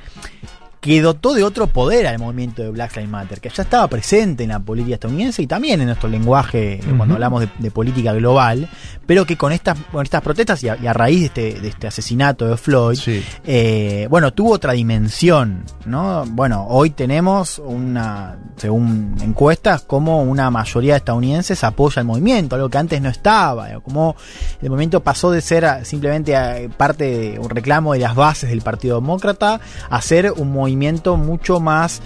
que 0.89 1.03
dotó 1.03 1.35
de 1.35 1.43
otro 1.43 1.67
poder 1.67 2.07
al 2.07 2.17
movimiento 2.17 2.63
de 2.63 2.71
Black 2.71 2.95
Lives 2.95 3.11
Matter, 3.11 3.39
que 3.39 3.49
ya 3.49 3.61
estaba 3.61 3.87
presente 3.87 4.41
en 4.41 4.49
la 4.49 4.59
política 4.59 4.95
estadounidense 4.95 5.43
y 5.43 5.45
también 5.45 5.79
en 5.81 5.85
nuestro 5.85 6.09
lenguaje 6.09 6.79
eh, 6.79 6.81
cuando 6.97 7.13
hablamos 7.13 7.41
de, 7.41 7.49
de 7.59 7.69
política 7.69 8.11
global, 8.13 8.67
pero 9.05 9.23
que 9.23 9.37
con 9.37 9.51
estas, 9.51 9.77
con 9.91 10.01
estas 10.03 10.23
protestas 10.23 10.63
y 10.63 10.69
a, 10.69 10.77
y 10.81 10.87
a 10.87 10.93
raíz 10.93 11.19
de 11.19 11.25
este, 11.49 11.61
de 11.61 11.67
este 11.67 11.85
asesinato 11.85 12.47
de 12.47 12.57
Floyd, 12.57 12.97
Sí. 12.97 13.23
eh, 13.45 14.07
bueno, 14.09 14.33
tuvo 14.33 14.53
otra 14.53 14.73
dimensión, 14.73 15.63
¿no? 15.85 16.25
Bueno, 16.25 16.65
hoy 16.67 16.89
tenemos 16.89 17.59
una, 17.63 18.39
según 18.57 19.15
encuestas, 19.21 19.83
como 19.83 20.23
una 20.23 20.49
mayoría 20.49 20.93
de 20.93 20.97
estadounidenses 20.97 21.63
apoya 21.63 21.99
el 21.99 22.07
movimiento, 22.07 22.55
algo 22.55 22.67
que 22.69 22.79
antes 22.79 22.99
no 22.99 23.09
estaba, 23.09 23.69
eh, 23.69 23.77
como 23.83 24.15
el 24.59 24.69
movimiento 24.71 25.01
pasó 25.03 25.29
de 25.29 25.41
ser 25.41 25.65
ah, 25.65 25.85
simplemente 25.85 26.33
parte 26.77 27.03
de 27.03 27.37
un 27.37 27.51
reclamo 27.51 27.93
de 27.93 27.99
las 27.99 28.15
bases 28.15 28.49
del 28.49 28.61
Partido 28.61 28.95
Demócrata 28.99 29.61
a 29.87 30.01
ser 30.01 30.31
un 30.35 30.51
movimiento 30.51 30.78
mucho 31.17 31.59
más 31.59 32.01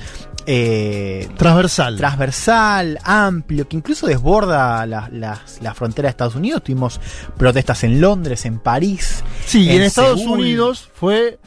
eh, 0.46 1.30
Transversal. 1.38 1.96
transversal, 1.98 3.00
amplio, 3.04 3.68
que 3.68 3.78
incluso 3.78 4.08
desborda 4.08 4.86
la, 4.86 5.08
las- 5.12 5.62
la 5.62 5.74
frontera 5.74 6.08
de 6.08 6.12
Estados 6.12 6.36
Unidos. 6.36 6.64
Tuvimos 6.64 7.00
protestas 7.38 7.84
en 7.86 8.02
Londres, 8.02 8.46
en 8.46 8.60
París. 8.60 9.24
Sí, 9.46 9.64
y 9.64 9.70
en 9.76 9.82
Estados 9.84 10.20
Seúl. 10.20 10.40
Unidos 10.40 10.90
fue 10.94 11.40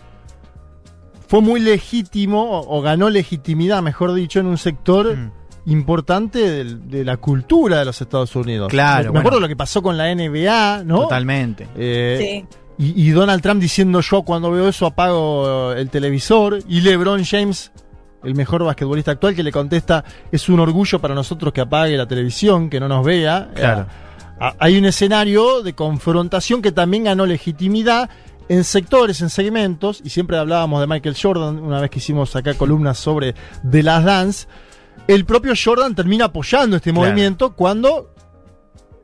fue 1.29 1.41
muy 1.43 1.59
legítimo 1.61 2.43
o, 2.61 2.79
o 2.79 2.83
ganó 2.83 3.11
legitimidad, 3.11 3.83
mejor 3.83 4.15
dicho, 4.15 4.39
en 4.41 4.47
un 4.47 4.59
sector 4.59 5.17
Mm. 5.17 5.31
importante 5.67 6.65
de, 6.65 7.05
la 7.05 7.17
cultura 7.17 7.81
de 7.81 7.85
los 7.85 8.01
Estados 8.01 8.37
Unidos. 8.37 8.69
Claro, 8.69 9.05
Me 9.07 9.11
bueno. 9.11 9.21
acuerdo 9.21 9.41
lo 9.41 9.49
que 9.49 9.57
pasó 9.57 9.83
con 9.83 9.97
la 9.97 10.09
NBA, 10.15 10.85
¿no? 10.85 11.01
Totalmente. 11.03 11.67
Eh, 11.77 12.45
Sí. 12.49 12.57
Y, 12.79 13.09
y 13.09 13.11
Donald 13.11 13.43
Trump 13.43 13.61
diciendo 13.61 14.01
yo 14.01 14.23
cuando 14.23 14.51
veo 14.51 14.69
eso 14.69 14.87
apago 14.87 15.73
el 15.73 15.89
televisor 15.91 16.59
y 16.69 16.81
LeBron 16.83 17.25
James 17.25 17.73
el 18.25 18.35
mejor 18.35 18.65
basquetbolista 18.65 19.13
actual 19.13 19.35
que 19.35 19.43
le 19.43 19.53
contesta 19.53 20.05
es 20.33 20.49
un 20.49 20.61
orgullo 20.61 20.99
para 21.01 21.15
nosotros 21.15 21.53
que 21.53 21.61
apague 21.61 21.97
la 21.97 22.07
televisión 22.07 22.69
que 22.69 22.81
no 22.81 22.89
nos 22.89 23.05
vea 23.05 23.51
Claro. 23.55 23.83
Eh, 23.83 24.53
hay 24.59 24.77
un 24.77 24.85
escenario 24.85 25.63
de 25.63 25.75
confrontación 25.75 26.61
que 26.61 26.71
también 26.73 27.05
ganó 27.05 27.25
legitimidad 27.25 28.11
en 28.49 28.63
sectores, 28.65 29.23
en 29.23 29.31
segmentos, 29.31 30.01
y 30.05 30.11
siempre 30.11 30.37
hablábamos 30.37 30.81
de 30.81 30.87
Michael 30.87 31.17
Jordan, 31.21 31.59
una 31.59 31.81
vez 31.81 31.91
que 31.91 31.99
hicimos 31.99 32.37
acá 32.37 32.55
columnas 32.55 32.97
sobre 32.99 33.35
The 33.69 33.83
Last 33.83 34.05
Dance, 34.07 34.47
el 35.09 35.25
propio 35.25 35.55
Jordan 35.61 35.95
termina 35.97 36.27
apoyando 36.27 36.77
este 36.77 36.93
Claro. 36.93 37.07
movimiento 37.09 37.55
cuando 37.57 38.13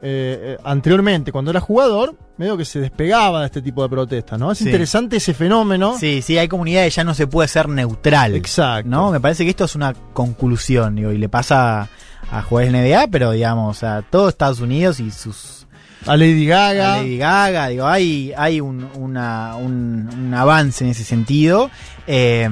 eh, 0.03 0.38
eh, 0.42 0.59
anteriormente, 0.64 1.33
cuando 1.33 1.51
era 1.51 1.61
jugador, 1.61 2.14
medio 2.38 2.57
que 2.57 2.64
se 2.64 2.81
despegaba 2.81 3.40
de 3.40 3.47
este 3.47 3.62
tipo 3.62 3.83
de 3.83 3.88
protestas, 3.88 4.38
¿no? 4.38 4.53
Es 4.53 4.59
Sí. 4.59 4.64
interesante 4.64 5.16
ese 5.16 5.35
fenómeno. 5.35 5.97
Sí, 5.99 6.23
sí, 6.23 6.38
hay 6.38 6.49
comunidades 6.49 6.95
ya 6.95 7.05
no 7.05 7.14
se 7.14 7.27
puede 7.27 7.49
ser 7.49 7.68
neutral. 7.68 8.35
Exacto. 8.35 8.88
¿No? 8.90 9.11
Me 9.11 9.21
parece 9.21 9.45
que 9.45 9.51
esto 9.51 9.64
es 9.64 9.75
una 9.75 9.92
conclusión, 10.12 10.97
digo, 10.97 11.12
y 11.12 11.18
le 11.18 11.29
pasa 11.29 11.88
a 12.31 12.42
jugadores 12.42 12.73
NBA, 12.73 13.09
pero 13.09 13.31
digamos, 13.33 13.83
a 13.83 14.03
todo 14.03 14.29
Estados 14.29 14.61
Unidos 14.61 14.99
y 15.01 15.11
sus 15.11 15.66
A 16.07 16.16
Lady 16.16 16.47
Gaga. 16.47 16.95
a 16.95 16.97
Lady 16.99 17.18
Gaga, 17.18 17.68
digo, 17.68 17.87
hay, 17.87 18.33
hay 18.37 18.61
un, 18.61 18.88
una- 18.97 19.55
un, 19.57 20.09
un 20.12 20.35
avance 20.35 20.83
en 20.85 20.90
ese 20.90 21.05
sentido. 21.05 21.71
Eh, 22.07 22.49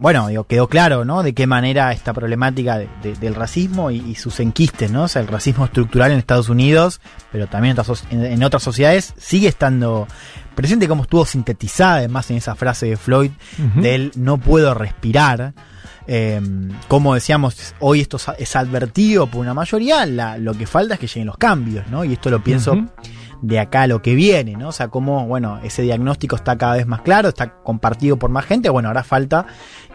bueno, 0.00 0.28
digo, 0.28 0.44
quedó 0.44 0.68
claro, 0.68 1.04
¿no? 1.04 1.22
De 1.22 1.32
qué 1.34 1.46
manera 1.46 1.92
esta 1.92 2.12
problemática 2.12 2.78
de- 2.78 2.88
de- 3.02 3.14
del 3.14 3.34
racismo 3.34 3.90
y, 3.90 3.96
y 3.98 4.14
sus 4.14 4.40
enquistes, 4.40 4.90
¿no? 4.90 5.04
O 5.04 5.08
sea, 5.08 5.22
el 5.22 5.28
racismo 5.28 5.64
estructural 5.64 6.12
en 6.12 6.18
Estados 6.18 6.48
Unidos, 6.48 7.00
pero 7.32 7.46
también 7.46 7.72
en 7.72 7.80
otras, 7.80 8.04
en, 8.10 8.62
sociedades, 8.62 9.14
sigue 9.16 9.48
estando 9.48 10.06
presente 10.54 10.88
como 10.88 11.02
estuvo 11.02 11.24
sintetizada 11.26 11.96
además 11.96 12.30
en 12.30 12.36
esa 12.38 12.54
frase 12.54 12.86
de 12.86 12.96
Floyd 12.96 13.30
del 13.76 14.12
no 14.16 14.38
puedo 14.38 14.74
respirar. 14.74 15.52
Eh, 16.08 16.40
como 16.88 17.14
decíamos, 17.14 17.74
hoy 17.80 18.00
esto 18.00 18.16
es- 18.16 18.54
advertido 18.56 19.26
por 19.26 19.40
una 19.40 19.54
mayoría, 19.54 20.06
la- 20.06 20.38
lo 20.38 20.54
que 20.54 20.66
falta 20.66 20.94
es 20.94 21.00
que 21.00 21.06
lleguen 21.08 21.26
los 21.26 21.36
cambios, 21.36 21.86
¿no? 21.88 22.04
Y 22.04 22.12
esto 22.12 22.30
lo 22.30 22.42
pienso. 22.42 22.74
De 23.42 23.58
acá 23.58 23.82
a 23.82 23.86
lo 23.86 24.02
que 24.02 24.14
viene, 24.14 24.56
¿no? 24.56 24.68
O 24.68 24.72
sea, 24.72 24.88
cómo, 24.88 25.26
bueno, 25.26 25.60
ese 25.62 25.82
diagnóstico 25.82 26.36
está 26.36 26.56
cada 26.56 26.76
vez 26.76 26.86
más 26.86 27.02
claro, 27.02 27.28
está 27.28 27.54
compartido 27.62 28.18
por 28.18 28.30
más 28.30 28.44
gente, 28.44 28.68
bueno, 28.70 28.88
ahora 28.88 29.04
falta 29.04 29.46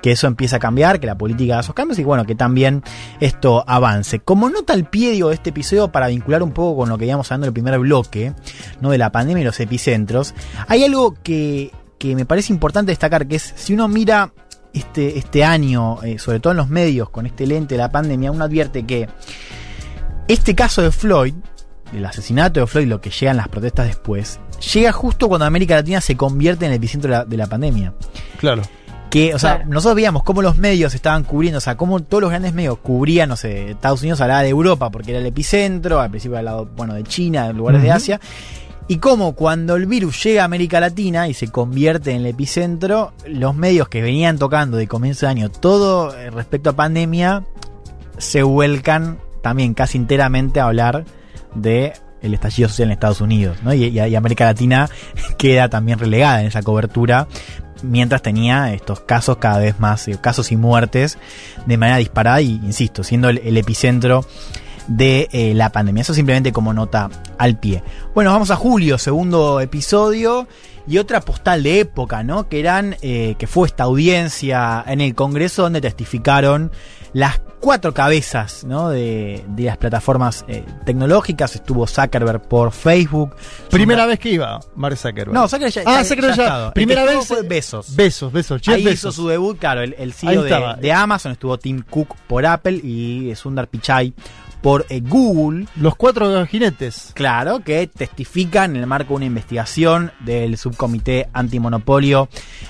que 0.02 0.12
eso 0.12 0.28
empiece 0.28 0.56
a 0.56 0.60
cambiar, 0.60 1.00
que 1.00 1.08
la 1.08 1.18
política 1.18 1.54
haga 1.54 1.62
esos 1.62 1.76
cambios 1.76 2.00
y 2.00 2.04
bueno, 2.04 2.26
que 2.26 2.36
también 2.36 2.84
esto 3.20 3.64
avance. 3.68 4.20
Como 4.20 4.50
nota 4.50 4.74
al 4.74 4.86
pie, 4.86 5.12
de 5.12 5.34
este 5.34 5.52
episodio, 5.52 5.92
para 5.92 6.08
vincular 6.08 6.42
un 6.44 6.52
poco 6.52 6.78
con 6.78 6.90
lo 6.90 6.98
que 6.98 7.06
íbamos 7.06 7.32
hablando 7.32 7.46
en 7.46 7.50
el 7.50 7.54
primer 7.54 7.80
bloque, 7.80 8.34
¿no? 8.82 8.90
De 8.90 8.98
la 8.98 9.12
pandemia 9.12 9.42
y 9.42 9.46
los 9.46 9.60
epicentros, 9.60 10.34
hay 10.68 10.84
algo 10.84 11.16
que, 11.22 11.72
que 11.98 12.16
me 12.16 12.26
parece 12.26 12.54
importante 12.54 12.92
destacar, 12.92 13.28
que 13.28 13.36
es, 13.36 13.54
si 13.56 13.74
uno 13.74 13.88
mira 13.88 14.34
este, 14.74 15.18
este 15.18 15.44
año, 15.44 16.02
eh, 16.04 16.18
sobre 16.18 16.40
todo 16.40 16.52
en 16.52 16.58
los 16.58 16.70
medios, 16.70 17.10
con 17.10 17.26
este 17.26 17.46
lente 17.46 17.76
de 17.76 17.80
la 17.80 17.92
pandemia, 17.92 18.32
uno 18.32 18.46
advierte 18.46 18.86
que 18.86 19.08
este 20.28 20.56
caso 20.56 20.82
de 20.82 20.92
Floyd, 20.92 21.34
el 21.94 22.06
asesinato 22.06 22.60
de 22.60 22.68
Floyd, 22.68 22.88
lo 22.88 23.02
que 23.02 23.10
llegan 23.10 23.38
las 23.38 23.48
protestas 23.48 23.88
después, 23.88 24.40
llega 24.74 24.92
justo 24.92 25.28
cuando 25.28 25.46
América 25.46 25.76
Latina 25.76 26.02
se 26.02 26.16
convierte 26.16 26.66
en 26.66 26.72
el 26.72 26.78
epicentro 26.78 27.12
de 27.12 27.18
la, 27.18 27.26
de 27.26 27.38
la 27.38 27.48
pandemia. 27.48 27.94
Claro. 28.40 28.62
Que, 29.10 29.34
o 29.36 29.40
sea, 29.40 29.58
Claro. 29.58 29.70
nosotros 29.72 29.96
veíamos 29.96 30.24
cómo 30.24 30.42
los 30.42 30.58
medios 30.58 30.96
estaban 30.96 31.26
cubriendo, 31.26 31.58
o 31.58 31.62
sea, 31.62 31.76
cómo 31.76 32.00
todos 32.00 32.22
los 32.22 32.30
grandes 32.30 32.54
medios 32.54 32.78
cubrían, 32.78 33.28
no 33.28 33.36
sé, 33.36 33.72
Estados 33.72 34.02
Unidos 34.02 34.22
hablaba 34.22 34.42
de 34.42 34.50
Europa 34.50 34.90
porque 34.90 35.12
era 35.12 35.20
el 35.20 35.26
epicentro, 35.26 36.00
al 36.00 36.10
principio 36.10 36.38
hablaba, 36.38 36.62
bueno, 36.62 36.94
de 36.94 37.04
China, 37.04 37.48
de 37.48 37.54
lugares 37.54 37.82
de. 37.84 37.92
Asia, 37.92 38.22
y 38.88 38.98
cómo 38.98 39.34
cuando 39.34 39.76
el 39.76 39.86
virus 39.86 40.24
llega 40.24 40.44
a 40.44 40.46
América 40.46 40.80
Latina 40.80 41.28
y 41.28 41.34
se 41.34 41.50
convierte 41.50 42.12
en 42.12 42.18
el 42.18 42.26
epicentro, 42.28 43.12
los 43.26 43.54
medios 43.56 43.90
que 43.90 44.02
venían 44.02 44.38
tocando 44.38 44.78
de 44.78 44.88
comienzo 44.88 45.26
de 45.26 45.30
año 45.32 45.50
todo 45.50 46.16
eh, 46.18 46.30
respecto 46.30 46.70
a 46.70 46.74
pandemia, 46.74 47.44
se 48.18 48.44
vuelcan 48.44 49.20
también 49.42 49.74
casi 49.74 49.98
enteramente 49.98 50.60
a 50.60 50.66
hablar 50.66 51.04
de 51.56 51.94
el 52.22 52.34
estallido 52.34 52.70
social 52.70 52.88
en 52.90 52.94
Estados 52.94 53.22
Unidos, 53.22 53.58
¿no? 53.64 53.74
Y, 53.74 53.86
y- 53.86 54.16
América 54.16 54.46
Latina 54.46 54.90
queda 55.38 55.70
también 55.70 55.98
relegada 56.00 56.42
en 56.42 56.48
esa 56.48 56.62
cobertura, 56.62 57.28
mientras 57.82 58.22
tenía 58.22 58.74
estos 58.74 59.00
casos 59.00 59.38
cada 59.38 59.58
vez 59.60 59.80
más, 59.80 60.08
eh, 60.08 60.18
casos 60.22 60.52
y 60.52 60.56
muertes 60.58 61.18
de 61.66 61.78
manera 61.78 61.98
disparada 61.98 62.42
y, 62.42 62.52
insisto, 62.64 63.04
siendo 63.04 63.30
el, 63.30 63.40
el 63.40 63.58
epicentro 63.58 64.24
de 64.88 65.30
eh, 65.32 65.54
la 65.56 65.72
pandemia. 65.72 66.02
Eso 66.02 66.14
simplemente 66.14 66.52
como 66.52 66.74
nota 66.74 67.10
al 67.38 67.58
pie. 67.58 67.84
Bueno, 68.14 68.32
vamos 68.32 68.52
a 68.52 68.56
julio, 68.56 68.98
segundo 68.98 69.60
episodio. 69.60 70.48
Y 70.88 70.98
otra 70.98 71.22
postal 71.22 71.62
de 71.64 71.80
época, 71.80 72.24
¿no? 72.24 72.50
Que 72.50 72.60
eran, 72.60 72.98
eh, 73.04 73.36
que 73.38 73.46
fue 73.46 73.68
esta 73.68 73.84
audiencia 73.84 74.84
en 74.88 75.00
el 75.00 75.14
Congreso 75.14 75.62
donde 75.62 75.80
testificaron 75.80 76.72
las 77.14 77.40
cuatro 77.62 77.93
cabezas 77.93 78.63
¿no? 78.65 78.89
de, 78.89 79.45
de 79.47 79.63
las 79.63 79.78
plataformas 79.78 80.43
eh, 80.47 80.65
tecnológicas. 80.86 81.56
Estuvo 81.56 81.88
Zuckerberg 81.88 82.41
por 82.41 82.71
Facebook. 82.71 83.36
Primera 83.69 84.06
vez 84.06 84.19
que 84.19 84.32
iba, 84.32 84.60
Mark 84.76 84.97
Zuckerberg. 84.97 85.32
No, 85.34 85.47
Zuckerberg 85.47 85.74
ya, 85.74 85.84
Ah, 85.86 86.04
Zuckerberg 86.04 86.36
ya 86.36 86.45
ya. 86.65 86.74
Primera 86.74 87.06
vez. 87.06 87.26
fue 87.26 87.43
Besos. 87.43 87.95
Besos, 87.95 88.32
besos. 88.34 88.62
Ahí 88.67 88.88
hizo 88.89 89.12
su 89.12 89.28
debut, 89.28 89.58
claro, 89.58 89.82
el, 89.82 89.95
el 89.97 90.12
CEO 90.13 90.43
de 90.43 90.91
Amazon, 90.91 91.32
estuvo 91.32 91.58
Tim 91.58 91.84
Cook 91.89 92.15
por 92.28 92.45
Apple 92.45 92.74
y 92.84 93.32
Sundar 93.36 93.67
Pichai 93.67 94.13
por 94.62 94.86
eh, 94.89 95.00
Google. 95.02 95.65
Los 95.76 95.95
cuatro 95.95 96.45
jinetes. 96.45 97.12
Claro, 97.15 97.62
que 97.63 97.88
testifican 97.88 98.76
en 98.76 98.82
el 98.82 98.88
marco 98.88 99.10
de 99.10 99.15
una 99.17 99.26
investigación 99.26 100.12
del 100.19 100.58
subcomité 100.58 101.30
antimonopolio 101.34 102.30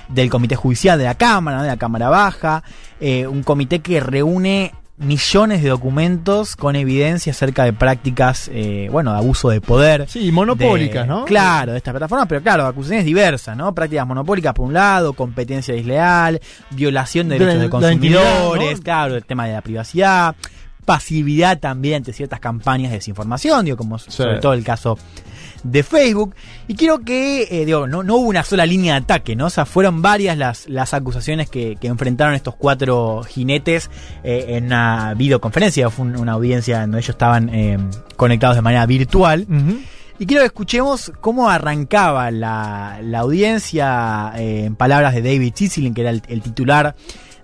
del 0.09 0.29
Comité 0.29 0.55
Judicial 0.55 0.97
de 0.97 1.05
la 1.05 1.15
Cámara, 1.15 1.57
¿no? 1.57 1.63
de 1.63 1.69
la 1.69 1.77
Cámara 1.77 2.09
Baja, 2.09 2.63
eh, 2.99 3.27
un 3.27 3.43
comité 3.43 3.79
que 3.79 3.99
reúne 3.99 4.73
millones 5.01 5.63
de 5.63 5.69
documentos 5.69 6.55
con 6.55 6.75
evidencia 6.75 7.31
acerca 7.31 7.63
de 7.65 7.73
prácticas, 7.73 8.49
eh, 8.53 8.87
bueno, 8.91 9.11
de 9.11 9.17
abuso 9.17 9.49
de 9.49 9.59
poder. 9.59 10.05
Sí, 10.07 10.31
monopólicas, 10.31 11.03
de- 11.03 11.07
¿no? 11.07 11.25
Claro, 11.25 11.71
de 11.71 11.79
estas 11.79 11.91
plataformas, 11.91 12.27
pero 12.29 12.41
claro, 12.41 12.65
acusaciones 12.67 13.03
diversas, 13.05 13.57
¿no? 13.57 13.73
Prácticas 13.73 14.05
monopólicas 14.07 14.53
por 14.53 14.67
un 14.67 14.73
lado, 14.73 15.13
competencia 15.13 15.73
desleal, 15.73 16.39
violación 16.69 17.29
de 17.29 17.39
De 17.39 17.45
derechos 17.45 17.61
de 17.63 17.69
consumidores, 17.69 18.77
¿no? 18.77 18.83
claro, 18.83 19.15
el 19.15 19.25
tema 19.25 19.47
de 19.47 19.53
la 19.53 19.61
privacidad, 19.61 20.35
pasividad 20.85 21.59
también 21.59 21.97
ante 21.97 22.13
ciertas 22.13 22.39
campañas 22.39 22.91
de 22.91 22.97
desinformación, 22.97 23.65
digo, 23.65 23.77
como 23.77 23.97
sobre 23.99 24.39
todo 24.39 24.53
el 24.53 24.63
caso 24.63 24.97
de 25.63 25.83
Facebook. 25.83 26.35
Y 26.67 26.75
quiero 26.75 26.99
que, 26.99 27.47
eh, 27.51 27.65
digo, 27.65 27.87
no, 27.87 28.03
no 28.03 28.15
hubo 28.15 28.27
una 28.29 28.43
sola 28.43 28.65
línea 28.65 28.93
de 28.95 29.01
ataque, 29.01 29.35
¿no? 29.35 29.45
O 29.47 29.49
sea, 29.49 29.65
fueron 29.65 30.01
varias 30.01 30.37
las, 30.37 30.67
las 30.69 30.93
acusaciones 30.93 31.49
que, 31.49 31.77
que 31.79 31.87
enfrentaron 31.87 32.33
estos 32.35 32.55
cuatro 32.55 33.23
jinetes 33.23 33.89
eh, 34.23 34.45
en 34.57 34.65
una 34.65 35.13
videoconferencia, 35.15 35.89
fue 35.89 36.05
un- 36.05 36.17
una 36.17 36.33
audiencia 36.33 36.81
donde 36.81 36.97
ellos 36.99 37.09
estaban 37.09 37.49
eh, 37.49 37.77
conectados 38.15 38.55
de 38.55 38.61
manera 38.61 38.85
virtual. 38.85 39.45
Y 40.19 40.25
quiero 40.27 40.41
que 40.41 40.47
escuchemos 40.47 41.11
cómo 41.19 41.49
arrancaba 41.49 42.29
la, 42.29 42.99
la 43.01 43.19
audiencia 43.19 44.33
eh, 44.37 44.65
en 44.65 44.75
palabras 44.75 45.13
de 45.15 45.21
David 45.21 45.53
Cicilline, 45.55 45.93
que 45.93 46.01
era 46.01 46.09
el, 46.11 46.21
el 46.27 46.41
titular 46.41 46.95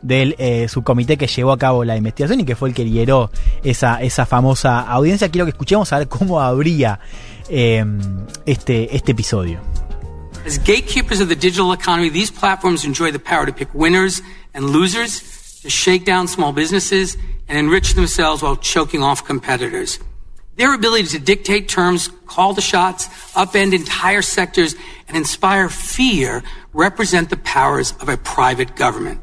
del 0.04 0.36
eh, 0.38 0.68
subcomité 0.70 1.18
que 1.18 1.26
llevó 1.26 1.52
a 1.54 1.58
cabo 1.58 1.84
la 1.84 1.98
investigación 1.98 2.40
y 2.40 2.46
que 2.46 2.56
fue 2.56 2.70
el 2.70 2.76
que 2.76 2.84
lideró 2.86 3.32
esa, 3.64 4.02
esa 4.04 4.28
famosa 4.28 4.82
audiencia. 4.82 5.30
Quiero 5.30 5.46
que 5.46 5.52
escuchemos 5.52 5.92
a 5.92 5.98
ver 5.98 6.08
cómo 6.08 6.40
abría 6.40 7.00
eh, 7.50 7.84
este, 8.46 8.96
este 8.96 9.12
episodio. 9.12 9.60
As 10.46 10.58
gatekeepers 10.60 11.20
of 11.20 11.28
the 11.28 11.36
digital 11.36 11.74
economy, 11.74 12.10
these 12.10 12.32
platforms 12.32 12.86
enjoy 12.86 13.12
the 13.12 13.20
power 13.20 13.46
to 13.46 13.52
pick 13.52 13.74
winners 13.74 14.22
and 14.54 14.70
losers, 14.70 15.60
to 15.62 15.70
shake 15.70 16.06
down 16.06 16.28
small 16.28 16.54
businesses, 16.54 17.18
and 17.50 17.58
enrich 17.58 17.96
themselves 17.96 18.42
while 18.42 18.56
choking 18.56 19.04
off 19.04 19.26
competitors. 19.26 20.00
Their 20.56 20.74
ability 20.74 21.08
to 21.10 21.20
dictate 21.20 21.70
terms, 21.70 22.10
call 22.26 22.54
the 22.54 22.62
shots, 22.62 23.08
upend 23.34 23.74
entire 23.74 24.22
sectors, 24.22 24.76
and 25.08 25.16
inspire 25.16 25.70
fear 25.70 26.44
represent 26.74 27.30
the 27.30 27.38
powers 27.38 27.94
of 28.00 28.10
a 28.10 28.18
private 28.18 28.76
government. 28.76 29.22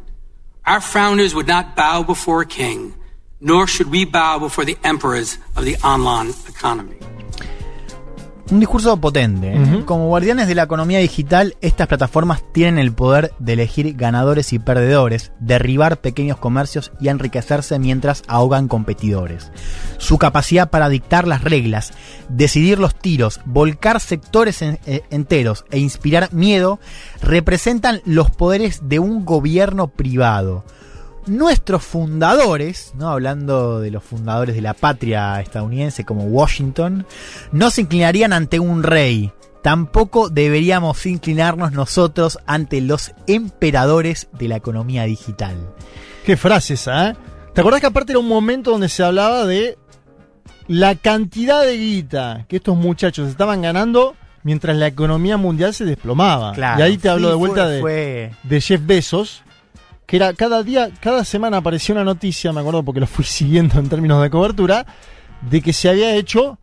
Our 0.67 0.81
founders 0.81 1.35
would 1.35 1.47
not 1.47 1.75
bow 1.75 2.05
before 2.05 2.43
a 2.43 2.47
king, 2.47 2.95
nor 3.41 3.67
should 3.67 3.91
we 3.91 4.05
bow 4.05 4.39
before 4.39 4.65
the 4.65 4.79
emperors 4.85 5.39
of 5.57 5.65
the 5.65 5.77
online 5.77 6.31
economy. 6.49 6.99
Un 8.51 8.61
discurso 8.61 8.95
potente. 8.99 9.55
¿eh? 9.55 9.83
Como 9.87 10.09
guardianes 10.09 10.49
de 10.49 10.55
la 10.55 10.65
economía 10.65 10.99
digital, 10.99 11.57
estas 11.63 11.87
plataformas 11.87 12.43
tienen 12.53 12.79
el 12.79 12.93
poder 12.93 13.33
de 13.39 13.55
elegir 13.55 13.95
ganadores 13.97 14.53
y 14.53 14.59
perdedores, 14.59 15.33
derribar 15.41 15.97
pequeños 16.03 16.37
comercios 16.37 16.93
y 17.01 17.09
enriquecerse 17.09 17.79
mientras 17.79 18.23
ahogan 18.29 18.69
competidores. 18.69 19.51
Su 19.97 20.19
capacidad 20.19 20.69
para 20.69 20.91
dictar 20.91 21.27
las 21.27 21.43
reglas, 21.43 21.93
decidir 22.29 22.79
los 22.79 22.95
tiros, 22.95 23.41
volcar 23.47 23.99
sectores 24.01 24.61
en- 24.61 24.79
eh, 24.85 25.01
enteros 25.11 25.65
e 25.71 25.79
inspirar 25.79 26.33
miedo 26.35 26.79
representan 27.23 28.03
los 28.05 28.31
poderes 28.31 28.81
de 28.89 28.99
un 28.99 29.25
gobierno 29.25 29.89
privado. 29.89 30.65
Nuestros 31.27 31.83
fundadores, 31.85 32.93
¿no? 32.97 33.09
hablando 33.11 33.81
de 33.81 33.91
los 33.91 34.03
fundadores 34.05 34.55
de 34.55 34.61
la 34.61 34.75
patria 34.75 35.41
estadounidense 35.41 36.05
como 36.05 36.25
Washington, 36.25 37.07
no 37.53 37.71
se 37.71 37.83
inclinarían 37.83 38.33
ante 38.33 38.61
un 38.61 38.83
rey. 38.83 39.33
Tampoco 39.63 40.29
deberíamos 40.29 41.07
inclinarnos 41.07 41.73
nosotros 41.73 42.39
ante 42.47 42.83
los 42.83 43.13
emperadores 43.27 44.29
de 44.33 44.49
la 44.49 44.57
economía 44.57 45.05
digital. 45.05 45.57
Qué 46.27 46.37
frase 46.37 46.75
esa, 46.75 47.11
¿eh? 47.11 47.17
¿Te 47.55 47.61
acordás 47.63 47.81
que 47.81 47.87
aparte 47.87 48.13
era 48.13 48.19
un 48.19 48.29
momento 48.29 48.73
donde 48.73 48.89
se 48.91 49.03
hablaba 49.03 49.47
de 49.47 49.79
la 50.67 50.95
cantidad 50.97 51.63
de 51.63 51.77
guita 51.79 52.45
que 52.49 52.57
estos 52.57 52.77
muchachos 52.77 53.29
estaban 53.29 53.63
ganando 53.63 54.15
mientras 54.43 54.77
la 54.77 54.89
economía 54.89 55.37
mundial 55.39 55.73
se 55.73 55.85
desplomaba? 55.87 56.53
Claro. 56.53 56.81
y 56.81 56.83
ahí 56.83 56.99
te 56.99 57.09
hablo 57.09 57.29
Sí, 57.29 57.33
de 57.33 57.37
vuelta 57.39 57.63
fue- 57.65 57.71
de, 57.73 57.81
fue- 57.81 58.33
de 58.43 58.61
Jeff 58.61 58.81
Bezos, 58.85 59.43
que 60.07 60.17
era 60.17 60.33
cada 60.35 60.63
día, 60.63 60.91
cada 61.01 61.25
semana 61.25 61.59
aparecía 61.59 61.95
una 61.95 62.05
noticia, 62.05 62.53
me 62.53 62.61
acuerdo 62.61 62.83
porque 62.85 63.01
lo 63.01 63.07
fui 63.07 63.25
siguiendo 63.25 63.79
en 63.79 63.89
términos 63.89 64.23
de 64.23 64.31
cobertura, 64.31 64.87
de 65.49 65.61
que 65.61 65.73
se 65.73 65.89
había 65.89 66.15
hecho 66.15 66.59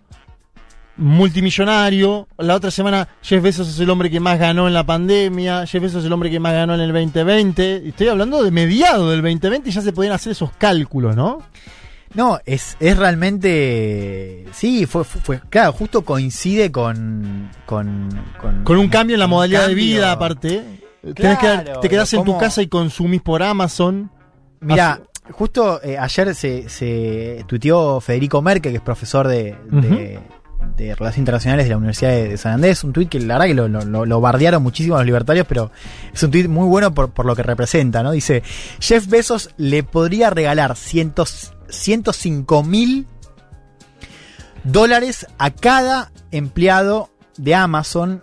multimillonario. 0.98 2.28
La 2.38 2.56
otra 2.56 2.72
semana, 2.72 3.08
Jeff 3.22 3.42
Bezos 3.42 3.68
es 3.70 3.80
el 3.80 3.90
hombre 3.90 4.10
que 4.10 4.20
más 4.20 4.40
ganó 4.40 4.68
en 4.68 4.74
la 4.74 4.86
pandemia. 4.86 5.66
Jeff 5.66 5.82
Bezos 5.82 6.00
es 6.02 6.06
el 6.06 6.14
hombre 6.14 6.30
que 6.30 6.40
más 6.40 6.54
ganó 6.54 6.76
en 6.76 6.82
el 6.82 6.92
2020. 6.94 7.82
Y 7.86 7.90
Estoy 7.90 8.08
hablando 8.10 8.44
de 8.44 8.52
mediado 8.52 9.10
del 9.10 9.22
2020 9.22 9.70
y 9.70 9.74
ya 9.74 9.82
se 9.82 9.94
podían 9.94 10.14
hacer 10.14 10.32
esos 10.34 10.52
cálculos, 10.58 11.16
¿no? 11.16 11.40
No, 12.14 12.40
es, 12.46 12.76
es 12.82 12.98
realmente. 12.98 14.46
Sí, 14.52 14.86
fue, 14.86 15.04
fue, 15.06 15.22
fue- 15.22 15.42
Claro, 15.50 15.72
justo 15.74 16.04
coincide 16.04 16.72
con. 16.72 17.50
Con, 17.66 18.10
Con 18.64 18.78
un 18.78 18.90
cambio 18.90 19.16
en 19.16 19.22
la 19.22 19.28
modalidad 19.28 19.68
de 19.68 19.76
vida, 19.76 20.12
aparte. 20.12 20.81
Que- 21.04 21.14
Claro, 21.14 21.80
te 21.82 21.90
quedás 21.90 22.14
en 22.14 22.20
tu 22.24 22.32
casa 22.40 22.62
y 22.62 22.68
consumís 22.68 23.22
por 23.22 23.42
Amazon. 23.44 24.12
Mira, 24.60 25.02
justo 25.32 25.82
eh, 25.84 25.98
ayer 25.98 26.36
se, 26.36 26.70
se 26.70 27.44
tuiteó 27.48 28.00
Federico 28.02 28.42
Merkel, 28.42 28.72
que 28.74 28.78
es 28.78 28.84
profesor 28.84 29.28
de, 29.28 29.56
de, 29.72 30.20
de 30.78 30.96
Relaciones 30.96 31.18
Internacionales 31.18 31.66
de 31.66 31.70
la 31.72 31.78
Universidad 31.78 32.12
de, 32.12 32.30
de 32.30 32.38
San 32.38 32.54
Andrés. 32.54 32.84
Un 32.84 32.94
tuit 32.94 33.10
que 33.10 33.20
la 33.20 33.36
verdad 33.36 33.48
que 33.48 33.54
lo, 33.56 33.68
lo- 33.68 33.84
lo- 33.86 34.06
lo 34.06 34.22
bardearon 34.22 34.62
muchísimo 34.62 34.96
los 34.98 35.06
libertarios, 35.06 35.48
pero 35.50 35.72
es 36.14 36.22
un 36.22 36.30
tuit 36.32 36.48
muy 36.48 36.68
bueno 36.68 36.94
por, 36.94 37.10
por 37.12 37.26
lo 37.26 37.36
que 37.36 37.42
representa, 37.44 38.04
¿no? 38.04 38.12
Dice, 38.12 38.44
Jeff 38.80 39.08
Bezos 39.08 39.50
le 39.58 39.82
podría 39.84 40.30
regalar 40.30 40.76
cientos, 40.76 41.54
105 41.70 42.64
mil 42.64 43.08
dólares 44.64 45.26
a 45.40 45.50
cada 45.52 46.12
empleado 46.32 47.10
de 47.38 47.56
Amazon 47.56 48.22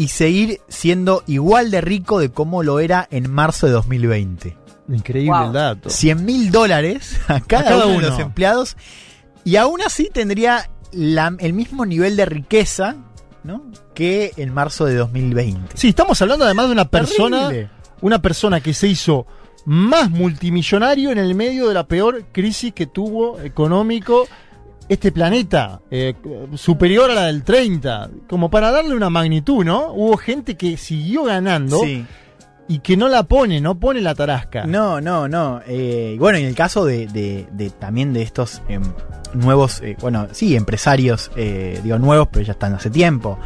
y 0.00 0.08
seguir 0.08 0.60
siendo 0.68 1.22
igual 1.26 1.70
de 1.70 1.80
rico 1.82 2.18
de 2.20 2.30
como 2.30 2.62
lo 2.62 2.80
era 2.80 3.06
en 3.10 3.30
marzo 3.30 3.66
de 3.66 3.72
2020. 3.72 4.56
Increíble 4.88 5.30
Wow. 5.36 5.46
el 5.48 5.52
dato. 5.52 5.90
100 5.90 6.24
mil 6.24 6.50
dólares 6.50 7.20
a 7.28 7.40
cada, 7.40 7.64
cada 7.64 7.86
uno, 7.86 8.00
de 8.00 8.06
los 8.08 8.18
empleados 8.18 8.76
y 9.44 9.56
aún 9.56 9.82
así 9.82 10.08
tendría 10.12 10.70
la- 10.92 11.34
el 11.38 11.52
mismo 11.52 11.84
nivel 11.84 12.16
de 12.16 12.24
riqueza 12.24 12.96
¿no? 13.44 13.62
que 13.94 14.32
en 14.36 14.52
marzo 14.54 14.86
de 14.86 14.94
2020. 14.96 15.76
Sí, 15.76 15.88
estamos 15.90 16.20
hablando 16.22 16.44
además 16.46 16.66
de 16.66 16.72
una 16.72 16.86
persona, 16.88 17.48
Terrible. 17.48 17.70
una 18.00 18.20
persona 18.22 18.60
que 18.60 18.72
se 18.74 18.88
hizo 18.88 19.26
más 19.66 20.10
multimillonario 20.10 21.10
en 21.12 21.18
el 21.18 21.34
medio 21.34 21.68
de 21.68 21.74
la 21.74 21.86
peor 21.86 22.24
crisis 22.32 22.72
que 22.72 22.86
tuvo 22.86 23.38
económico 23.40 24.26
este 24.90 25.12
planeta, 25.12 25.80
eh, 25.90 26.14
superior 26.56 27.10
a 27.10 27.14
la 27.14 27.24
del 27.26 27.44
30, 27.44 28.10
como 28.28 28.50
para 28.50 28.70
darle 28.72 28.94
una 28.96 29.08
magnitud, 29.08 29.64
¿no? 29.64 29.92
Hubo 29.92 30.16
gente 30.16 30.56
que 30.56 30.76
siguió 30.76 31.22
ganando 31.24 31.78
Sí. 31.78 32.04
y 32.66 32.80
que 32.80 32.96
no 32.96 33.08
la 33.08 33.22
pone, 33.22 33.60
no 33.60 33.78
pone 33.78 34.00
la 34.00 34.14
tarasca. 34.16 34.64
No, 34.64 35.00
no, 35.00 35.28
no. 35.28 35.60
Eh, 35.66 36.14
y 36.16 36.18
bueno, 36.18 36.38
en 36.38 36.46
el 36.46 36.54
caso 36.56 36.84
de, 36.84 37.06
de- 37.06 37.46
de- 37.52 37.70
también 37.70 38.12
de 38.12 38.22
estos 38.22 38.62
em, 38.68 38.82
nuevos, 39.32 39.80
eh, 39.80 39.96
bueno, 40.00 40.26
sí, 40.32 40.56
empresarios, 40.56 41.30
eh, 41.36 41.78
digo 41.84 41.98
nuevos, 42.00 42.26
pero 42.32 42.44
ya 42.44 42.52
están 42.54 42.74
hace 42.74 42.90
tiempo, 42.90 43.38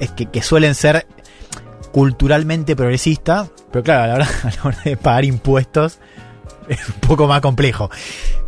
es 0.00 0.10
que, 0.12 0.26
que 0.26 0.40
suelen 0.42 0.74
ser 0.74 1.06
culturalmente 1.92 2.76
progresistas, 2.76 3.50
pero 3.70 3.82
claro, 3.82 4.04
a 4.04 4.06
la 4.06 4.14
hora, 4.14 4.26
a 4.44 4.46
la 4.50 4.62
hora 4.64 4.78
de 4.84 4.96
pagar 4.96 5.24
impuestos 5.26 5.98
es 6.68 6.88
un 6.88 7.00
poco 7.00 7.26
más 7.26 7.40
complejo. 7.40 7.90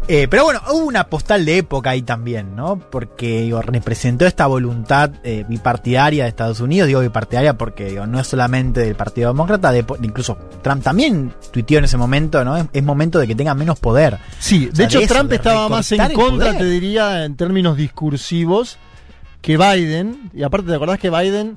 Eh, 0.08 0.26
pero 0.28 0.42
bueno, 0.44 0.60
hubo 0.72 0.86
una 0.86 1.04
postal 1.04 1.44
de 1.44 1.58
época 1.58 1.90
ahí 1.90 2.02
también, 2.02 2.56
¿no? 2.56 2.78
Porque 2.78 3.42
digo, 3.42 3.62
representó 3.62 4.26
esta 4.26 4.46
voluntad 4.46 5.12
eh, 5.22 5.44
bipartidaria 5.48 6.24
de 6.24 6.30
Estados 6.30 6.58
Unidos, 6.58 6.88
digo 6.88 7.00
bipartidaria 7.00 7.56
porque 7.56 7.90
digo, 7.90 8.06
no 8.06 8.18
es 8.18 8.26
solamente 8.26 8.80
del 8.80 8.96
Partido 8.96 9.28
Demócrata, 9.28 9.70
de, 9.70 9.84
incluso 10.02 10.36
Trump 10.62 10.82
también 10.82 11.32
tuiteó 11.52 11.78
en 11.78 11.84
ese 11.84 11.96
momento, 11.96 12.44
¿no? 12.44 12.56
Es, 12.56 12.66
es 12.72 12.82
momento 12.82 13.20
de 13.20 13.28
que 13.28 13.36
tengan 13.36 13.56
menos 13.56 13.78
poder. 13.78 14.18
Sí, 14.40 14.66
de 14.66 14.74
sea, 14.74 14.86
hecho 14.86 14.98
de 14.98 15.04
eso, 15.04 15.14
Trump 15.14 15.30
de 15.30 15.36
estaba 15.36 15.68
más 15.68 15.92
en 15.92 16.12
contra, 16.12 16.58
te 16.58 16.64
diría, 16.64 17.24
en 17.24 17.36
términos 17.36 17.76
discursivos, 17.76 18.78
que 19.40 19.56
Biden. 19.56 20.30
Y 20.34 20.42
aparte, 20.42 20.68
¿te 20.70 20.74
acordás 20.74 20.98
que 20.98 21.10
Biden 21.10 21.56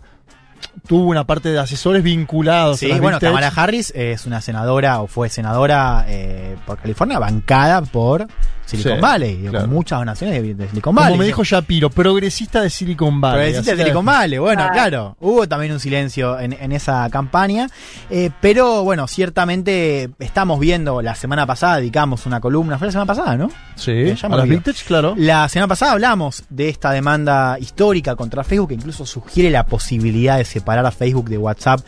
tuvo 0.88 1.08
una 1.10 1.26
parte 1.26 1.50
de 1.50 1.60
asesores 1.60 2.04
vinculados 2.04 2.80
Sí, 2.80 2.88
a 2.88 2.90
las 2.90 3.02
bueno, 3.02 3.20
Tech? 3.20 3.30
Kamala 3.30 3.52
Harris 3.56 3.92
es 3.96 4.26
una 4.26 4.42
senadora 4.42 5.02
o 5.02 5.08
fue 5.08 5.30
senadora 5.30 6.06
eh, 6.08 6.56
por 6.66 6.78
California, 6.78 7.20
bancada 7.20 7.82
por 7.82 8.28
Silicon 8.66 8.96
Sí, 8.96 9.02
Valley, 9.02 9.36
digo, 9.38 9.52
claro. 9.52 9.66
con 9.66 9.76
muchas 9.76 10.00
donaciones 10.00 10.42
de, 10.42 10.54
de 10.56 10.68
Silicon 10.70 10.96
Valley. 10.96 11.10
Como 11.12 11.20
me 11.20 11.26
dijo 11.26 11.44
Shapiro, 11.44 11.90
progresista 11.90 12.62
de 12.62 12.70
Silicon 12.70 13.20
Valley. 13.22 13.38
Progresista 13.38 13.72
de 13.76 13.78
Silicon 13.84 14.06
Valley, 14.06 14.38
bueno, 14.40 14.64
Ah. 14.64 14.72
claro. 14.72 15.18
Hubo 15.20 15.48
también 15.48 15.72
un 15.74 15.80
silencio 15.80 16.40
en, 16.40 16.54
en 16.54 16.72
esa 16.72 17.10
campaña. 17.10 17.68
eh, 18.10 18.30
pero 18.42 18.84
bueno, 18.84 19.08
ciertamente 19.08 20.10
estamos 20.20 20.60
viendo, 20.60 21.02
la 21.02 21.16
semana 21.16 21.46
pasada 21.46 21.78
dedicamos 21.78 22.26
una 22.26 22.40
columna, 22.40 22.78
fue 22.78 22.88
la 22.88 22.92
semana 22.92 23.06
pasada, 23.08 23.36
¿no? 23.36 23.50
Sí, 23.76 23.92
Eh, 23.92 24.16
ya 24.20 24.30
me 24.30 24.36
a 24.36 24.38
las 24.38 24.44
olvidé. 24.44 24.56
vintage, 24.58 24.86
claro. 24.86 25.14
La 25.18 25.50
semana 25.50 25.68
pasada 25.68 25.92
hablamos 25.94 26.44
de 26.50 26.70
esta 26.70 26.92
demanda 26.92 27.58
histórica 27.60 28.16
contra 28.16 28.44
Facebook, 28.44 28.70
que 28.70 28.76
incluso 28.76 29.06
sugiere 29.06 29.50
la 29.50 29.66
posibilidad 29.66 30.38
de 30.38 30.46
separar 30.46 30.86
a 30.86 30.92
Facebook 30.92 31.30
de 31.30 31.38
WhatsApp 31.38 31.82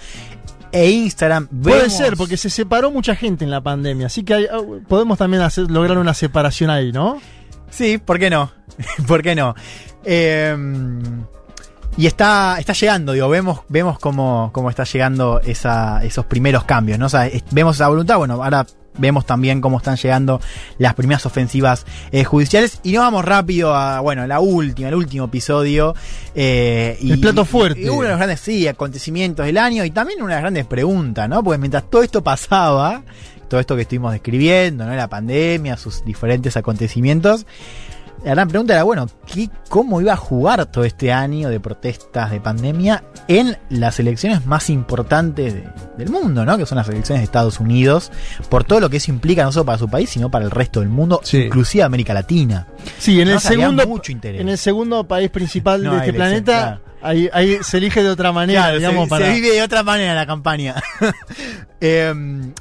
e 0.76 0.90
Instagram. 0.92 1.48
Puede 1.48 1.84
Vemos- 1.84 1.98
ser, 1.98 2.16
porque 2.18 2.38
se 2.38 2.50
separó 2.50 2.92
mucha 2.92 3.16
gente 3.16 3.44
en 3.46 3.52
la 3.52 3.62
pandemia, 3.62 4.08
así 4.08 4.24
que 4.24 4.34
hay- 4.34 4.46
ah, 4.52 4.60
podemos 4.88 5.18
también 5.18 5.42
hacer, 5.44 5.72
lograr 5.72 5.98
una 5.98 6.14
separación 6.14 6.70
ahí, 6.70 6.92
¿no? 6.92 7.20
Sí, 7.70 7.98
¿por 7.98 8.20
qué 8.20 8.30
no? 8.30 8.52
¿Por 9.08 9.22
qué 9.22 9.36
no? 9.36 9.56
Eh, 10.04 10.56
y 11.98 12.08
está, 12.08 12.58
está 12.60 12.74
llegando, 12.74 13.14
digo, 13.14 13.30
vemos, 13.30 13.62
vemos 13.70 13.98
cómo, 14.00 14.50
cómo 14.54 14.70
está 14.70 14.84
llegando 14.84 15.40
esa, 15.42 16.04
esos 16.04 16.26
primeros 16.26 16.66
cambios, 16.66 17.00
¿no? 17.00 17.06
O 17.06 17.10
sea, 17.10 17.26
es- 17.28 17.44
vemos 17.52 17.78
esa 17.78 17.88
voluntad, 17.88 18.18
bueno, 18.18 18.34
ahora 18.44 18.66
vemos 18.98 19.26
también 19.26 19.62
cómo 19.62 19.78
están 19.78 19.98
llegando 19.98 20.40
las 20.78 20.94
primeras 20.94 21.26
ofensivas 21.26 21.86
eh, 22.12 22.24
judiciales. 22.24 22.80
Y 22.84 22.94
nos 22.94 23.04
vamos 23.04 23.26
rápido 23.26 23.76
a, 23.76 24.00
bueno, 24.00 24.26
la 24.28 24.40
última, 24.40 24.90
el 24.90 24.96
último 24.96 25.26
episodio. 25.26 25.96
eh, 26.34 26.98
y, 27.02 27.12
El 27.12 27.20
plato 27.20 27.46
fuerte. 27.46 27.82
y 27.82 27.90
uno 27.90 28.04
de 28.04 28.10
los 28.10 28.18
grandes, 28.18 28.40
sí, 28.40 28.68
acontecimientos 28.68 29.46
del 29.46 29.58
año 29.58 29.86
y 29.86 29.92
también 29.92 30.22
una 30.22 30.36
de 30.36 30.36
las 30.36 30.44
grandes 30.44 30.66
preguntas, 30.66 31.30
¿no? 31.30 31.44
Porque 31.44 31.58
mientras 31.58 31.90
todo 31.90 32.04
esto 32.04 32.24
pasaba, 32.24 33.04
todo 33.48 33.60
esto 33.60 33.76
que 33.76 33.84
estuvimos 33.84 34.12
describiendo, 34.12 34.86
¿no? 34.86 34.96
La 34.96 35.08
pandemia, 35.08 35.78
sus 35.78 36.04
diferentes 36.04 36.58
acontecimientos. 36.58 37.46
La 38.26 38.32
gran 38.32 38.48
pregunta 38.48 38.74
era, 38.74 38.84
bueno, 38.84 39.08
¿qué, 39.32 39.50
¿cómo 39.70 40.02
iba 40.02 40.14
a 40.14 40.18
jugar 40.18 40.66
todo 40.66 40.84
este 40.84 41.14
año 41.14 41.50
de 41.50 41.60
protestas, 41.60 42.32
de 42.32 42.42
pandemia, 42.42 43.04
en 43.28 43.56
las 43.70 44.00
elecciones 44.00 44.46
más 44.48 44.70
importantes 44.72 45.54
de- 45.54 45.70
del 45.98 46.10
mundo, 46.10 46.44
¿no? 46.44 46.58
Que 46.58 46.66
son 46.66 46.78
las 46.78 46.90
elecciones 46.90 47.22
de 47.22 47.26
Estados 47.26 47.60
Unidos, 47.60 48.12
por 48.50 48.64
todo 48.64 48.80
lo 48.80 48.90
que 48.90 48.98
eso 48.98 49.12
implica 49.12 49.44
no 49.44 49.52
solo 49.52 49.66
para 49.66 49.78
su 49.78 49.88
país, 49.88 50.10
sino 50.10 50.32
para 50.32 50.44
el 50.44 50.52
resto 50.52 50.80
del 50.80 50.90
mundo, 50.90 51.22
Sí. 51.24 51.44
inclusive 51.44 51.84
América 51.84 52.14
Latina. 52.16 52.68
Sí, 52.98 53.22
en 53.22 53.28
No 53.28 53.36
el 53.36 53.40
segundo 53.40 53.88
mucho 53.88 54.12
interés. 54.12 54.42
en 54.42 54.50
el 54.50 54.58
segundo 54.58 55.04
país 55.08 55.30
principal 55.30 55.84
No 55.84 55.92
de 55.94 56.00
este 56.00 56.14
planeta, 56.14 56.82
ahí, 57.02 57.30
ahí 57.34 57.58
se 57.62 57.78
elige 57.78 58.02
de 58.04 58.10
otra 58.10 58.32
manera, 58.32 58.62
Claro, 58.64 58.78
digamos, 58.78 59.04
se, 59.06 59.10
para 59.10 59.26
se 59.28 59.34
vive 59.34 59.52
de 59.52 59.62
otra 59.62 59.84
manera 59.84 60.14
la 60.16 60.26
campaña. 60.26 60.76
Eh, 61.82 62.14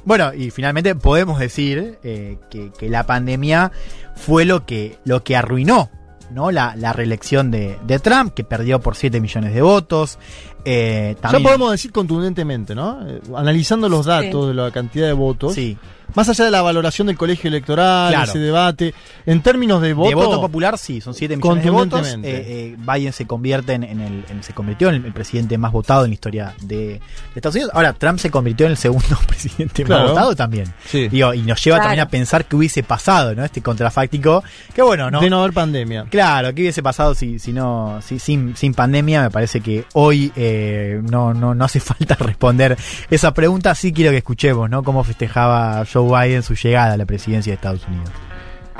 bueno, 0.03 0.33
y 0.33 0.51
finalmente 0.51 0.93
podemos 0.93 1.39
decir 1.39 1.97
eh, 2.03 2.37
que, 2.49 2.71
que 2.77 2.89
la 2.89 3.05
pandemia 3.05 3.71
fue 4.15 4.45
lo 4.45 4.65
que, 4.65 4.99
lo 5.05 5.23
que 5.23 5.35
arruinó 5.35 5.89
¿no? 6.31 6.51
la, 6.51 6.75
la 6.75 6.93
reelección 6.93 7.49
de, 7.49 7.79
de 7.87 7.97
Trump, 7.99 8.33
que 8.33 8.43
perdió 8.43 8.79
por 8.81 8.95
7 8.95 9.19
millones 9.21 9.53
de 9.53 9.61
votos. 9.61 10.19
Eh, 10.65 11.13
ya 11.15 11.21
también- 11.21 11.43
podemos 11.43 11.71
decir 11.71 11.91
contundentemente, 11.91 12.75
¿no? 12.75 13.07
Eh, 13.07 13.21
analizando 13.35 13.87
los 13.89 14.05
datos 14.05 14.47
de 14.49 14.53
la 14.53 14.69
cantidad 14.71 15.07
de 15.07 15.13
votos, 15.13 15.53
Sí. 15.55 15.77
Más 16.13 16.29
allá 16.29 16.45
de 16.45 16.51
la 16.51 16.61
valoración 16.61 17.07
del 17.07 17.17
colegio 17.17 17.47
electoral, 17.47 18.11
Claro. 18.13 18.29
ese 18.29 18.39
debate, 18.39 18.93
en 19.25 19.41
términos 19.41 19.81
de 19.81 19.93
voto, 19.93 20.09
de 20.09 20.15
voto 20.15 20.41
popular, 20.41 20.77
sí, 20.77 21.01
son 21.01 21.13
7 21.13 21.37
millones 21.37 21.63
de 21.63 21.69
votos. 21.69 22.07
Eh, 22.07 22.19
eh, 22.23 22.75
Biden 22.77 23.13
se 23.13 23.25
convierte 23.25 23.73
en, 23.73 23.83
en 23.83 23.99
el, 24.01 24.25
en- 24.29 24.43
se 24.43 24.53
convirtió 24.53 24.89
en 24.89 25.03
el, 25.05 25.13
presidente 25.13 25.57
más 25.57 25.71
votado 25.71 26.03
en 26.05 26.11
la 26.11 26.13
historia 26.13 26.53
de, 26.61 26.75
de 26.75 27.01
Estados 27.35 27.55
Unidos. 27.55 27.71
Ahora, 27.73 27.93
Trump 27.93 28.19
se 28.19 28.29
convirtió 28.29 28.65
en 28.65 28.73
el 28.73 28.77
segundo 28.77 29.17
presidente 29.27 29.83
Claro. 29.83 30.03
más 30.03 30.11
votado 30.11 30.35
también. 30.35 30.73
Sí. 30.85 31.07
Digo, 31.07 31.33
y 31.33 31.41
nos 31.41 31.63
lleva 31.63 31.77
Claro. 31.77 31.89
también 31.89 32.01
a 32.07 32.09
pensar 32.09 32.45
que 32.45 32.55
hubiese 32.55 32.83
pasado, 32.83 33.33
¿no? 33.35 33.43
Este 33.43 33.61
contrafáctico. 33.61 34.43
Que 34.73 34.81
bueno, 34.81 35.09
¿no? 35.09 35.19
de 35.21 35.29
no 35.29 35.39
haber 35.39 35.53
pandemia. 35.53 36.05
Claro, 36.09 36.53
¿qué 36.53 36.61
hubiese 36.63 36.83
pasado 36.83 37.15
si, 37.15 37.39
si 37.39 37.53
no, 37.53 37.99
si, 38.01 38.19
sin, 38.19 38.55
sin 38.55 38.73
pandemia? 38.73 39.23
Me 39.23 39.31
parece 39.31 39.61
que 39.61 39.85
hoy 39.93 40.31
eh, 40.35 40.99
no, 41.03 41.33
no, 41.33 41.55
no 41.55 41.65
hace 41.65 41.79
falta 41.81 42.15
responder 42.15 42.77
esa 43.09 43.33
pregunta. 43.33 43.73
Sí 43.75 43.93
quiero 43.93 44.11
que 44.11 44.17
escuchemos, 44.17 44.69
¿no? 44.69 44.83
Cómo 44.83 45.03
festejaba 45.03 45.83
Joe 45.95 46.09
Biden 46.09 46.43
su 46.43 46.55
llegada 46.55 46.95
a 46.95 46.97
la 46.97 47.05
presidencia 47.05 47.51
de 47.51 47.55
Estados 47.55 47.87
Unidos. 47.87 48.11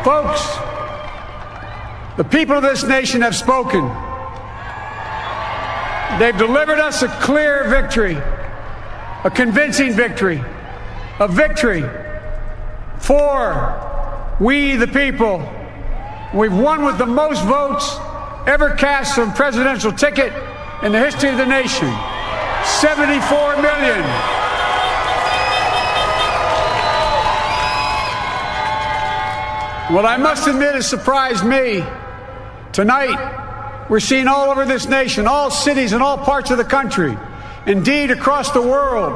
Folks, 0.03 0.41
the 2.17 2.25
people 2.25 2.57
of 2.57 2.63
this 2.63 2.83
nation 2.83 3.21
have 3.21 3.33
spoken. 3.33 3.87
They've 6.19 6.37
delivered 6.37 6.77
us 6.77 7.03
a 7.03 7.07
clear 7.21 7.69
victory, 7.69 8.17
a 9.23 9.31
convincing 9.33 9.93
victory, 9.93 10.43
a 11.19 11.29
victory 11.29 11.85
for 12.99 14.35
we 14.41 14.75
the 14.75 14.87
people. 14.87 15.39
We've 16.33 16.53
won 16.53 16.83
with 16.83 16.97
the 16.97 17.05
most 17.05 17.45
votes 17.45 17.95
ever 18.45 18.71
cast 18.71 19.17
on 19.17 19.29
a 19.29 19.33
presidential 19.33 19.93
ticket 19.93 20.33
in 20.83 20.91
the 20.91 20.99
history 20.99 21.29
of 21.29 21.37
the 21.37 21.45
nation 21.45 21.87
74 22.65 23.61
million. 23.61 24.44
What 29.89 30.03
I 30.03 30.17
must 30.17 30.47
admit 30.47 30.73
has 30.73 30.89
surprised 30.89 31.45
me. 31.45 31.83
Tonight, 32.73 33.85
we're 33.87 33.99
seeing 33.99 34.27
all 34.27 34.49
over 34.49 34.65
this 34.65 34.89
nation, 34.89 35.27
all 35.27 35.51
cities 35.51 35.93
and 35.93 36.01
all 36.01 36.17
parts 36.17 36.49
of 36.49 36.57
the 36.57 36.63
country, 36.63 37.15
indeed 37.67 38.09
across 38.09 38.51
the 38.51 38.63
world, 38.63 39.13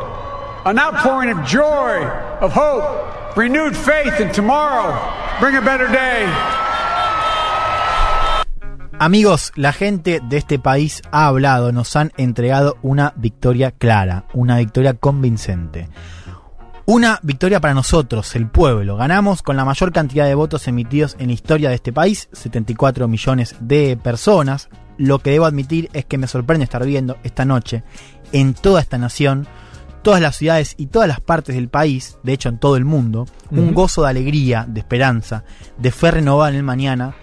an 0.65 0.77
outpouring 0.77 1.31
of 1.31 1.43
joy, 1.43 2.05
of 2.39 2.53
hope, 2.53 3.35
renewed 3.35 3.75
faith 3.75 4.19
in 4.19 4.31
tomorrow. 4.31 4.93
Bring 5.39 5.55
a 5.55 5.61
better 5.61 5.87
day. 5.87 6.27
Amigos, 8.99 9.51
la 9.55 9.73
gente 9.73 10.19
de 10.21 10.37
este 10.37 10.59
país 10.59 11.01
ha 11.11 11.25
hablado, 11.25 11.71
nos 11.71 11.95
han 11.95 12.11
entregado 12.17 12.77
una 12.83 13.13
victoria 13.15 13.71
clara, 13.71 14.25
una 14.33 14.57
victoria 14.57 14.93
convincente. 14.93 15.89
Una 16.91 17.19
victoria 17.21 17.59
para 17.61 17.75
nosotros, 17.75 18.35
el 18.35 18.47
pueblo. 18.47 18.97
Ganamos 18.97 19.43
con 19.43 19.55
la 19.55 19.63
mayor 19.63 19.91
cantidad 19.91 20.25
de 20.25 20.33
votos 20.33 20.67
emitidos 20.67 21.15
en 21.19 21.27
la 21.27 21.33
historia 21.33 21.69
de 21.69 21.75
este 21.75 21.93
país, 21.93 22.29
74 22.31 23.07
millones 23.07 23.55
de 23.59 23.95
personas. 23.95 24.69
Lo 24.97 25.19
que 25.19 25.29
debo 25.29 25.45
admitir 25.45 25.91
es 25.93 26.05
que 26.05 26.17
me 26.17 26.25
sorprende 26.25 26.63
estar 26.63 26.83
viendo 26.83 27.17
esta 27.23 27.45
noche 27.45 27.83
en 28.31 28.55
toda 28.55 28.81
esta 28.81 28.97
nación, 28.97 29.45
todas 30.01 30.19
las 30.19 30.37
ciudades 30.37 30.73
y 30.77 30.87
todas 30.87 31.07
las 31.07 31.19
partes 31.19 31.53
del 31.53 31.69
país, 31.69 32.17
de 32.23 32.33
hecho 32.33 32.49
en 32.49 32.57
todo 32.57 32.75
el 32.75 32.85
mundo, 32.85 33.27
un 33.51 33.75
gozo 33.75 34.01
de 34.01 34.09
alegría, 34.09 34.65
de 34.67 34.79
esperanza, 34.79 35.43
de 35.77 35.91
fe 35.91 36.09
renovada 36.09 36.49
en 36.49 36.55
el 36.55 36.63
mañana, 36.63 37.13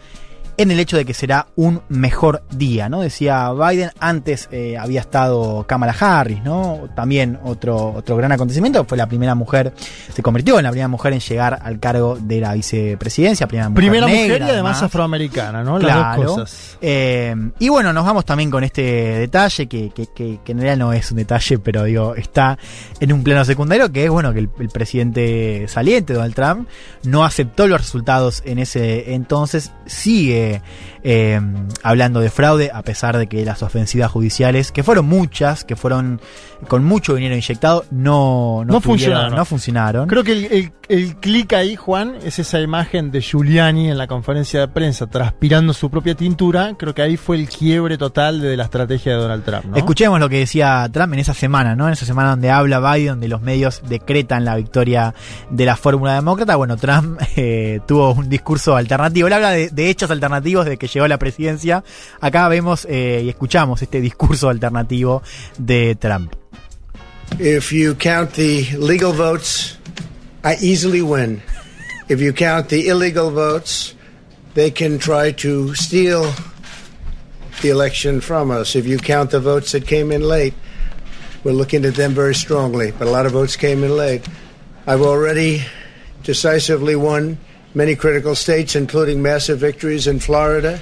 en 0.58 0.70
el 0.70 0.80
hecho 0.80 0.96
de 0.96 1.04
que 1.04 1.14
será 1.14 1.48
un 1.56 1.82
mejor 1.88 2.42
día, 2.50 2.88
¿no? 2.88 3.00
Decía 3.00 3.52
Biden, 3.52 3.90
antes 4.00 4.48
eh, 4.52 4.76
había 4.78 5.00
estado 5.00 5.64
Kamala 5.66 5.94
Harris, 5.98 6.42
¿no? 6.42 6.88
También 6.94 7.38
otro, 7.44 7.92
otro 7.92 8.16
gran 8.16 8.32
acontecimiento, 8.32 8.84
fue 8.84 8.96
la 8.96 9.06
primera 9.06 9.34
mujer, 9.34 9.72
se 10.14 10.22
convirtió 10.22 10.58
en 10.58 10.64
la 10.64 10.70
primera 10.70 10.88
mujer 10.88 11.12
en 11.12 11.20
llegar 11.20 11.58
al 11.62 11.78
cargo 11.78 12.16
de 12.20 12.40
la 12.40 12.54
vicepresidencia, 12.54 13.46
primera 13.46 13.68
mujer 13.68 13.82
Primera 13.84 14.06
negra, 14.06 14.22
mujer 14.22 14.40
y 14.40 14.44
además 14.44 14.56
además. 14.76 14.82
afroamericana, 14.82 15.62
¿no? 15.62 15.78
Las 15.78 15.92
Claro. 15.92 16.22
dos 16.22 16.34
cosas. 16.36 16.78
Eh, 16.80 17.34
y 17.58 17.68
bueno, 17.68 17.92
nos 17.92 18.04
vamos 18.04 18.24
también 18.24 18.50
con 18.50 18.64
este 18.64 18.82
detalle, 18.82 19.66
que, 19.66 19.90
que- 19.90 20.06
que- 20.14 20.40
que 20.44 20.52
en 20.52 20.58
realidad 20.58 20.76
no 20.78 20.92
es 20.92 21.10
un 21.10 21.18
detalle, 21.18 21.58
pero 21.58 21.84
digo, 21.84 22.14
está 22.14 22.58
en 23.00 23.12
un 23.12 23.22
plano 23.22 23.44
secundario, 23.44 23.92
que 23.92 24.04
es 24.04 24.10
bueno 24.10 24.32
que 24.32 24.38
el, 24.40 24.48
el 24.58 24.68
presidente 24.68 25.66
saliente, 25.68 26.14
Donald 26.14 26.34
Trump, 26.34 26.68
no 27.04 27.24
aceptó 27.24 27.66
los 27.66 27.80
resultados 27.80 28.42
en 28.46 28.58
ese 28.58 29.14
entonces, 29.14 29.72
sigue 29.86 30.45
Yeah. 30.46 30.60
Eh, 31.08 31.40
hablando 31.84 32.18
de 32.18 32.30
fraude, 32.30 32.70
a 32.74 32.82
pesar 32.82 33.16
de 33.16 33.28
que 33.28 33.44
las 33.44 33.62
ofensivas 33.62 34.10
judiciales, 34.10 34.72
que 34.72 34.82
fueron 34.82 35.06
muchas, 35.06 35.64
que 35.64 35.76
fueron 35.76 36.20
con 36.66 36.84
mucho 36.84 37.14
dinero 37.14 37.36
inyectado, 37.36 37.84
no, 37.92 38.64
No 38.66 38.80
tuvieron- 38.80 38.82
funcionaron. 38.82 39.34
No 39.36 39.44
funcionaron. 39.44 40.08
Creo 40.08 40.24
que 40.24 40.32
el, 40.32 40.44
el- 40.46 40.72
el 40.88 41.16
clic 41.16 41.52
ahí, 41.52 41.74
Juan, 41.76 42.14
es 42.24 42.38
esa 42.38 42.60
imagen 42.60 43.10
de 43.10 43.20
Giuliani 43.20 43.90
en 43.90 43.98
la 43.98 44.06
conferencia 44.06 44.60
de 44.60 44.68
prensa 44.68 45.06
transpirando 45.08 45.72
su 45.72 45.90
propia 45.90 46.14
tintura. 46.14 46.74
Creo 46.78 46.94
que 46.94 47.02
ahí 47.02 47.16
fue 47.16 47.36
el 47.36 47.48
quiebre 47.48 47.98
total 47.98 48.40
de 48.40 48.56
la 48.56 48.64
estrategia 48.64 49.12
de 49.12 49.18
Donald 49.18 49.44
Trump. 49.44 49.64
¿no? 49.66 49.76
Escuchemos 49.76 50.18
lo 50.20 50.28
que 50.28 50.38
decía 50.38 50.88
Trump 50.92 51.12
en 51.14 51.18
esa 51.20 51.34
semana, 51.34 51.74
¿no? 51.74 51.86
En 51.88 51.92
esa 51.92 52.06
semana 52.06 52.30
donde 52.30 52.50
habla 52.50 52.78
Biden, 52.78 53.08
donde 53.14 53.26
los 53.28 53.42
medios 53.42 53.82
decretan 53.88 54.44
la 54.44 54.54
victoria 54.56 55.12
de 55.50 55.66
la 55.66 55.74
fórmula 55.76 56.14
demócrata. 56.14 56.54
Bueno, 56.56 56.76
Trump 56.76 57.20
eh, 57.36 57.80
tuvo 57.86 58.12
un 58.12 58.28
discurso 58.28 58.76
alternativo. 58.76 59.26
Él 59.26 59.32
habla 59.32 59.50
de, 59.50 59.70
de 59.70 59.90
hechos 59.90 60.10
alternativos 60.12 60.66
de 60.66 60.76
que 60.76 60.86
la 61.04 61.18
presidencia. 61.18 61.84
Acá 62.20 62.48
vemos 62.48 62.86
eh, 62.88 63.22
y 63.24 63.28
escuchamos 63.28 63.82
este 63.82 64.00
discurso 64.00 64.48
alternativo 64.48 65.22
de 65.58 65.96
Trump. 65.96 66.34
If 67.38 67.72
you 67.72 67.94
count 67.94 68.32
the 68.32 68.64
legal 68.78 69.12
votes, 69.12 69.78
I 70.42 70.56
easily 70.60 71.02
win. 71.02 71.42
If 72.08 72.20
you 72.20 72.32
count 72.32 72.68
the 72.68 72.88
illegal 72.88 73.30
votes, 73.30 73.94
they 74.54 74.70
can 74.70 74.98
try 74.98 75.32
to 75.32 75.74
steal 75.74 76.32
the 77.62 77.70
election 77.70 78.20
from 78.20 78.50
us. 78.50 78.76
If 78.76 78.86
you 78.86 78.98
count 78.98 79.30
the 79.30 79.40
votes 79.40 79.72
that 79.72 79.86
came 79.86 80.12
in 80.12 80.22
late, 80.22 80.54
we're 81.44 81.52
looking 81.52 81.84
at 81.84 81.94
them 81.94 82.12
very 82.12 82.34
strongly, 82.34 82.92
but 82.92 83.06
a 83.06 83.10
lot 83.10 83.26
of 83.26 83.32
votes 83.32 83.56
came 83.56 83.84
in 83.84 83.96
late. 83.96 84.26
I've 84.86 85.02
already 85.02 85.64
decisively 86.22 86.96
won 86.96 87.38
many 87.76 87.94
critical 87.94 88.34
states, 88.34 88.74
including 88.74 89.20
massive 89.20 89.58
victories 89.58 90.06
in 90.06 90.18
Florida, 90.18 90.80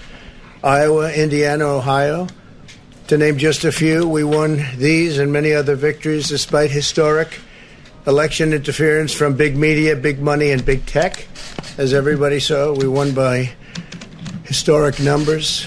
Iowa, 0.62 1.12
Indiana, 1.12 1.64
Ohio. 1.66 2.28
To 3.09 3.18
name 3.18 3.37
just 3.37 3.64
a 3.64 3.72
few, 3.72 4.09
we 4.09 4.22
won 4.22 4.64
these 4.78 5.18
and 5.18 5.33
many 5.33 5.52
other 5.52 5.74
victories 5.74 6.28
despite 6.28 6.70
historic 6.70 7.40
election 8.07 8.52
interference 8.52 9.12
from 9.12 9.35
big 9.35 9.57
media, 9.57 9.96
big 9.96 10.20
money, 10.20 10.52
and 10.52 10.64
big 10.64 10.87
tech. 10.87 11.26
As 11.78 11.92
everybody 11.92 12.38
saw, 12.38 12.72
we 12.72 12.87
won 12.87 13.12
by 13.12 13.50
historic 14.44 15.00
numbers. 15.00 15.66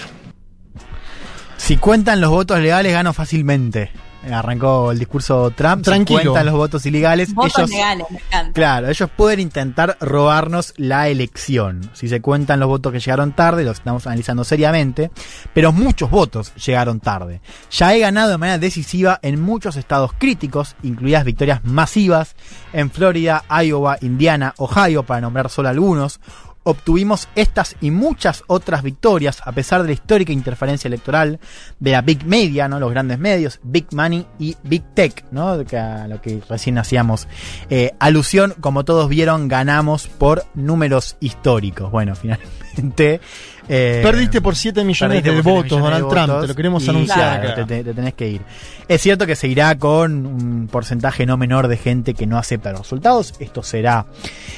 Si 1.58 1.76
cuentan 1.76 2.22
los 2.22 2.30
votos 2.30 2.58
legales, 2.58 2.92
gano 2.92 3.12
fácilmente. 3.12 3.90
Eh, 4.28 4.32
Arrancó 4.34 4.92
el 4.92 4.98
discurso 4.98 5.50
Trump. 5.56 5.82
Tranquilo. 5.84 6.20
Cuentan 6.20 6.46
los 6.46 6.54
votos 6.54 6.84
ilegales, 6.86 7.32
Votos 7.32 7.58
ellos. 7.58 7.70
legales, 7.70 8.06
me 8.10 8.18
encanta. 8.18 8.52
Claro, 8.52 8.88
ellos 8.88 9.08
pueden 9.16 9.40
intentar 9.40 9.96
robarnos 10.00 10.74
la 10.76 11.08
elección. 11.08 11.90
Si 11.94 12.08
se 12.08 12.20
cuentan 12.20 12.60
los 12.60 12.68
votos 12.68 12.92
que 12.92 13.00
llegaron 13.00 13.32
tarde, 13.32 13.64
los 13.64 13.78
estamos 13.78 14.06
analizando 14.06 14.44
seriamente, 14.44 15.10
pero 15.54 15.72
muchos 15.72 16.10
votos 16.10 16.54
llegaron 16.56 17.00
tarde. 17.00 17.40
Ya 17.70 17.94
he 17.94 18.00
ganado 18.00 18.30
de 18.30 18.38
manera 18.38 18.58
decisiva 18.58 19.18
en 19.22 19.40
muchos 19.40 19.76
estados 19.76 20.12
críticos, 20.18 20.76
incluidas 20.82 21.24
victorias 21.24 21.64
masivas 21.64 22.36
en 22.72 22.90
Florida, 22.90 23.44
Iowa, 23.64 23.96
Indiana, 24.02 24.54
Ohio, 24.58 25.04
para 25.04 25.20
nombrar 25.22 25.48
solo 25.48 25.68
algunos. 25.70 26.20
Obtuvimos 26.68 27.30
estas 27.34 27.76
y 27.80 27.90
muchas 27.90 28.44
otras 28.46 28.82
victorias 28.82 29.40
a 29.42 29.52
pesar 29.52 29.80
de 29.80 29.88
la 29.88 29.94
histórica 29.94 30.34
interferencia 30.34 30.86
electoral 30.86 31.40
de 31.80 31.92
la 31.92 32.02
Big 32.02 32.26
Media, 32.26 32.68
¿no? 32.68 32.78
los 32.78 32.90
grandes 32.90 33.18
medios, 33.18 33.58
Big 33.62 33.86
Money 33.92 34.26
y 34.38 34.54
Big 34.64 34.82
Tech, 34.92 35.24
¿no? 35.30 35.48
A 35.48 35.56
lo 35.56 36.20
que 36.20 36.42
recién 36.46 36.76
hacíamos 36.76 37.26
eh, 37.70 37.94
alusión. 37.98 38.54
Como 38.60 38.84
todos 38.84 39.08
vieron, 39.08 39.48
ganamos 39.48 40.08
por 40.08 40.44
números 40.52 41.16
históricos. 41.20 41.90
Bueno, 41.90 42.14
finalmente. 42.20 43.22
Eh, 43.68 44.00
Perdiste 44.02 44.40
por 44.40 44.56
7 44.56 44.84
millones 44.84 45.22
de 45.22 45.30
votos, 45.42 45.64
millones 45.64 45.70
de 45.70 45.78
Donald 45.78 46.08
Trump. 46.08 46.26
votos 46.28 46.42
Te 46.42 46.48
lo 46.48 46.54
queremos 46.54 46.84
y, 46.84 46.90
anunciar 46.90 47.40
claro, 47.40 47.66
te 47.66 47.84
tenés 47.84 48.14
que 48.14 48.28
ir. 48.28 48.40
Es 48.88 49.02
cierto 49.02 49.26
que 49.26 49.36
se 49.36 49.48
irá 49.48 49.76
con 49.78 50.26
un 50.26 50.68
porcentaje 50.70 51.26
no 51.26 51.36
menor 51.36 51.68
de 51.68 51.76
gente 51.76 52.14
que 52.14 52.26
no 52.26 52.38
acepta 52.38 52.72
los 52.72 52.80
resultados. 52.80 53.34
Esto 53.38 53.62
será 53.62 54.06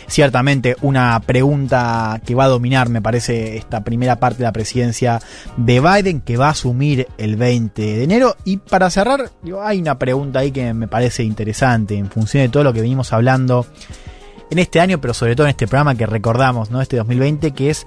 ciertamente 0.06 0.76
una 0.82 1.18
pregunta 1.20 2.20
que 2.24 2.34
va 2.34 2.44
a 2.44 2.48
dominar, 2.48 2.88
me 2.88 3.02
parece, 3.02 3.56
esta 3.56 3.82
primera 3.82 4.16
parte 4.16 4.38
de 4.38 4.44
la 4.44 4.52
presidencia 4.52 5.20
de 5.56 5.80
Biden, 5.80 6.20
que 6.20 6.36
va 6.36 6.46
a 6.46 6.50
asumir 6.50 7.08
el 7.18 7.36
20 7.36 7.82
de 7.82 8.04
enero. 8.04 8.36
Y 8.44 8.58
para 8.58 8.90
cerrar, 8.90 9.30
digo, 9.42 9.62
hay 9.62 9.80
una 9.80 9.98
pregunta 9.98 10.38
ahí 10.38 10.52
que 10.52 10.72
me 10.74 10.86
parece 10.86 11.24
interesante 11.24 11.96
en 11.96 12.08
función 12.08 12.44
de 12.44 12.48
todo 12.48 12.64
lo 12.64 12.72
que 12.72 12.80
venimos 12.80 13.12
hablando 13.12 13.66
en 14.50 14.58
este 14.58 14.80
año, 14.80 15.00
pero 15.00 15.14
sobre 15.14 15.36
todo 15.36 15.46
en 15.46 15.50
este 15.50 15.66
programa 15.66 15.94
que 15.94 16.06
recordamos, 16.06 16.70
¿no? 16.70 16.80
Este 16.80 16.96
2020, 16.96 17.52
que 17.52 17.70
es 17.70 17.86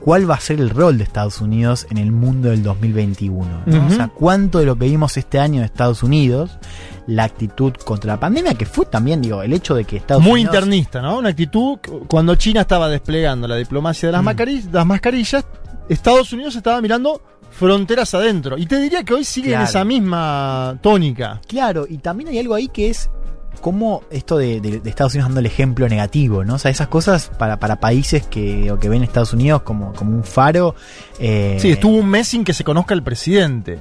cuál 0.00 0.28
va 0.28 0.34
a 0.34 0.40
ser 0.40 0.60
el 0.60 0.70
rol 0.70 0.98
de 0.98 1.04
Estados 1.04 1.40
Unidos 1.40 1.86
en 1.90 1.98
el 1.98 2.10
mundo 2.12 2.50
del 2.50 2.62
2021. 2.62 3.46
¿no? 3.66 3.86
O 3.86 3.90
sea, 3.90 4.08
cuánto 4.08 4.58
de 4.58 4.66
lo 4.66 4.76
que 4.76 4.86
vimos 4.86 5.16
este 5.16 5.38
año 5.38 5.60
de 5.60 5.66
Estados 5.66 6.02
Unidos, 6.02 6.58
la 7.06 7.24
actitud 7.24 7.72
contra 7.84 8.14
la 8.14 8.20
pandemia, 8.20 8.54
que 8.54 8.66
fue 8.66 8.86
también, 8.86 9.20
digo, 9.22 9.42
el 9.42 9.52
hecho 9.52 9.74
de 9.74 9.84
que 9.84 9.96
Estados 9.96 10.22
Muy 10.22 10.40
Unidos. 10.42 10.54
internista, 10.54 11.00
¿no? 11.02 11.18
Una 11.18 11.28
actitud 11.30 11.78
cu- 11.86 12.04
cuando 12.08 12.34
China 12.36 12.62
estaba 12.62 12.88
desplegando 12.88 13.46
la 13.48 13.56
diplomacia 13.56 14.08
de 14.08 14.12
las, 14.12 14.22
Mm. 14.22 14.72
las 14.72 14.86
mascarillas, 14.86 15.44
Estados 15.88 16.32
Unidos 16.32 16.56
estaba 16.56 16.80
mirando 16.80 17.20
fronteras 17.50 18.14
adentro. 18.14 18.56
Y 18.56 18.66
te 18.66 18.80
diría 18.80 19.04
que 19.04 19.14
hoy 19.14 19.24
sigue 19.24 19.54
en 19.54 19.60
esa 19.62 19.84
misma 19.84 20.78
tónica. 20.80 21.40
Claro, 21.46 21.86
y 21.88 21.98
también 21.98 22.30
hay 22.30 22.38
algo 22.38 22.54
ahí 22.54 22.68
que 22.68 22.88
es 22.90 23.10
como 23.60 24.02
esto 24.10 24.38
de 24.38 24.80
Estados 24.84 25.14
Unidos 25.14 25.28
dando 25.28 25.40
el 25.40 25.46
ejemplo 25.46 25.88
negativo, 25.88 26.44
¿no? 26.44 26.54
O 26.54 26.58
sea, 26.58 26.70
esas 26.70 26.88
cosas 26.88 27.30
para, 27.38 27.58
para 27.60 27.76
países 27.80 28.26
que, 28.26 28.70
o 28.72 28.78
que 28.78 28.88
ven 28.88 29.02
Estados 29.04 29.32
Unidos 29.32 29.62
como, 29.62 29.92
como 29.92 30.16
un 30.16 30.24
faro. 30.24 30.74
eh, 31.18 31.58
Sí, 31.60 31.70
estuvo 31.70 31.96
un 31.96 32.08
mes 32.08 32.28
sin 32.28 32.44
que 32.44 32.54
se 32.54 32.64
conozca 32.64 32.94
el 32.94 33.02
presidente. 33.02 33.78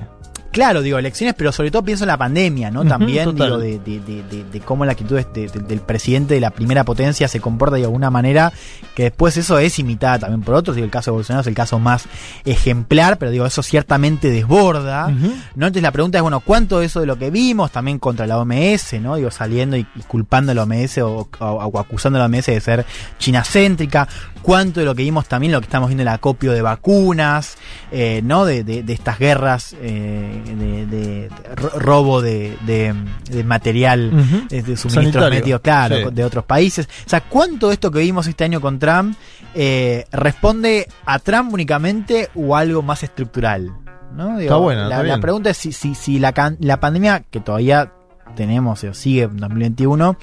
Claro, 0.52 0.82
digo, 0.82 0.98
elecciones, 1.00 1.34
pero 1.38 1.52
sobre 1.54 1.72
todo 1.72 1.84
pienso 1.84 2.04
en 2.04 2.10
la 2.10 2.18
pandemia, 2.18 2.72
¿no? 2.72 2.84
También, 2.90 3.26
digo, 3.46 3.58
de, 3.58 3.80
de- 3.80 4.00
de- 4.02 4.24
de- 4.24 4.44
de 4.44 4.60
cómo 4.60 4.84
la 4.86 4.92
actitud 4.92 5.16
de- 5.18 5.48
de- 5.48 5.60
del 5.62 5.80
presidente 5.80 6.34
de 6.34 6.42
la 6.42 6.50
primera 6.52 6.84
potencia 6.84 7.28
se 7.30 7.40
comporta 7.40 7.78
de 7.78 7.84
alguna 7.86 8.10
manera, 8.10 8.52
que 8.94 9.04
después 9.04 9.38
eso 9.38 9.60
es 9.60 9.80
imitada 9.80 10.20
también 10.20 10.42
por 10.42 10.56
otros. 10.56 10.76
Digo, 10.76 10.84
el 10.86 10.92
caso 10.92 11.12
de 11.12 11.16
Bolsonaro 11.16 11.42
es 11.42 11.48
el 11.48 11.54
caso 11.54 11.80
más 11.80 12.06
ejemplar, 12.44 13.18
pero 13.18 13.32
digo, 13.32 13.46
eso 13.46 13.64
ciertamente 13.64 14.30
desborda. 14.30 15.08
¿no? 15.56 15.68
Entonces 15.68 15.84
la 15.84 15.92
pregunta 15.92 16.18
es, 16.18 16.22
bueno, 16.22 16.42
¿cuánto 16.42 16.80
de 16.80 16.86
eso 16.88 17.00
de 17.00 17.06
lo 17.06 17.18
que 17.18 17.30
vimos 17.32 17.72
también 17.72 17.98
contra 18.00 18.28
la 18.28 18.38
OMS, 18.38 19.00
¿no? 19.00 19.16
Digo, 19.16 19.32
saliendo 19.32 19.78
y, 19.78 19.88
y 19.96 20.02
culpando 20.04 20.52
a 20.52 20.56
la 20.56 20.64
OMS 20.64 20.98
o, 21.00 21.30
o- 21.40 21.46
o 21.46 21.80
acusando 21.80 22.18
a 22.18 22.20
la 22.20 22.26
OMS 22.26 22.48
de 22.52 22.60
ser 22.60 22.86
chinacéntrica? 23.20 24.08
¿Cuánto 24.42 24.80
de 24.80 24.86
lo 24.88 24.96
que 24.96 25.04
vimos 25.04 25.28
también, 25.28 25.54
lo 25.54 25.60
que 25.62 25.66
estamos 25.66 25.88
viendo 25.90 26.02
el 26.02 26.08
acopio 26.08 26.52
de 26.52 26.62
vacunas, 26.64 27.58
eh, 27.92 28.22
¿no? 28.24 28.44
De, 28.46 28.64
de- 28.64 28.82
de 28.84 28.94
estas 28.94 29.20
guerras 29.20 29.76
eh, 29.82 30.41
de, 30.42 30.56
de- 30.56 30.86
de 30.86 31.30
ro- 31.56 31.80
robo 31.80 32.22
de, 32.22 32.58
de- 32.66 32.94
de 33.30 33.44
material 33.44 34.12
eh, 34.50 34.62
de 34.62 34.78
suministros 34.78 35.30
médicos, 35.30 35.62
claro, 35.62 35.96
Sí. 36.10 36.16
de 36.16 36.24
otros 36.24 36.46
países. 36.46 36.88
O 37.06 37.10
sea, 37.10 37.22
¿cuánto 37.22 37.68
de 37.68 37.74
esto 37.76 37.92
que 37.92 38.00
vimos 38.00 38.28
este 38.28 38.44
año 38.44 38.62
con 38.62 38.80
Trump 38.80 39.16
eh, 39.54 40.06
responde 40.12 40.88
a 41.06 41.20
Trump 41.20 41.54
únicamente 41.54 42.30
o 42.36 42.56
algo 42.56 42.82
más 42.82 43.04
estructural? 43.04 43.72
¿no? 44.16 44.40
Está 44.40 44.56
bueno, 44.58 44.82
la, 44.82 44.88
está 44.88 44.98
la 44.98 45.04
bien. 45.04 45.22
pregunta 45.22 45.50
es 45.52 45.58
si, 45.58 45.72
si, 45.72 45.96
si 45.96 46.20
la, 46.20 46.34
la 46.60 46.80
pandemia 46.80 47.24
que 47.32 47.40
todavía 47.40 47.92
tenemos 48.36 48.84
o 48.84 48.94
sigue 48.94 49.24
en 49.24 49.38
2021, 49.38 50.18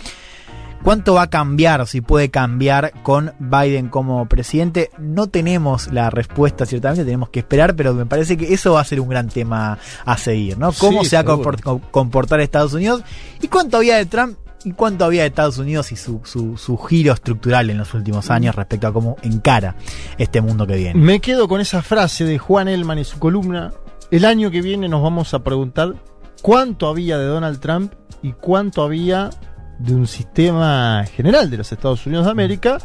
¿cuánto 0.82 1.14
va 1.14 1.22
a 1.22 1.30
cambiar, 1.30 1.86
si 1.86 2.00
puede 2.00 2.30
cambiar 2.30 2.92
con 3.02 3.32
Biden 3.38 3.88
como 3.88 4.26
presidente? 4.26 4.90
No 4.98 5.26
tenemos 5.26 5.92
la 5.92 6.10
respuesta, 6.10 6.66
ciertamente 6.66 7.04
tenemos 7.04 7.28
que 7.30 7.40
esperar, 7.40 7.74
pero 7.76 7.94
me 7.94 8.06
parece 8.06 8.36
que 8.36 8.52
eso 8.54 8.72
va 8.74 8.80
a 8.80 8.84
ser 8.84 9.00
un 9.00 9.08
gran 9.08 9.28
tema 9.28 9.78
a 10.04 10.16
seguir, 10.18 10.58
¿no? 10.58 10.72
¿Cómo 10.72 11.02
Sí, 11.02 11.10
se 11.10 11.16
va 11.16 11.32
a 11.32 11.36
seguro. 11.36 11.80
comportar 11.90 12.40
Estados 12.40 12.72
Unidos? 12.72 13.02
¿Y 13.40 13.48
cuánto 13.48 13.76
había 13.78 13.96
de 13.96 14.06
Trump? 14.06 14.36
¿Y 14.64 14.72
cuánto 14.72 15.04
había 15.04 15.22
de 15.22 15.28
Estados 15.28 15.58
Unidos 15.58 15.92
y 15.92 15.96
su, 15.96 16.20
su, 16.24 16.56
su 16.56 16.76
giro 16.78 17.12
estructural 17.12 17.70
en 17.70 17.78
los 17.78 17.94
últimos 17.94 18.28
años 18.28 18.56
respecto 18.56 18.88
a 18.88 18.92
cómo 18.92 19.16
encara 19.22 19.76
este 20.18 20.40
mundo 20.40 20.66
que 20.66 20.74
viene? 20.76 20.98
Me 21.00 21.20
quedo 21.20 21.46
con 21.46 21.60
esa 21.60 21.80
frase 21.80 22.24
de 22.24 22.38
Juan 22.38 22.66
Elman 22.66 22.98
y 22.98 23.04
su 23.04 23.18
columna. 23.20 23.72
El 24.10 24.24
año 24.24 24.50
que 24.50 24.60
viene 24.60 24.88
nos 24.88 25.00
vamos 25.02 25.32
a 25.32 25.44
preguntar 25.44 25.94
cuánto 26.42 26.88
había 26.88 27.18
de 27.18 27.26
Donald 27.26 27.60
Trump 27.60 27.92
y 28.20 28.32
cuánto 28.32 28.82
había 28.82 29.30
de 29.78 29.94
un 29.94 30.06
sistema 30.06 31.04
general 31.14 31.50
de 31.50 31.56
los 31.58 31.70
Estados 31.72 32.06
Unidos 32.06 32.24
de 32.26 32.30
América 32.32 32.78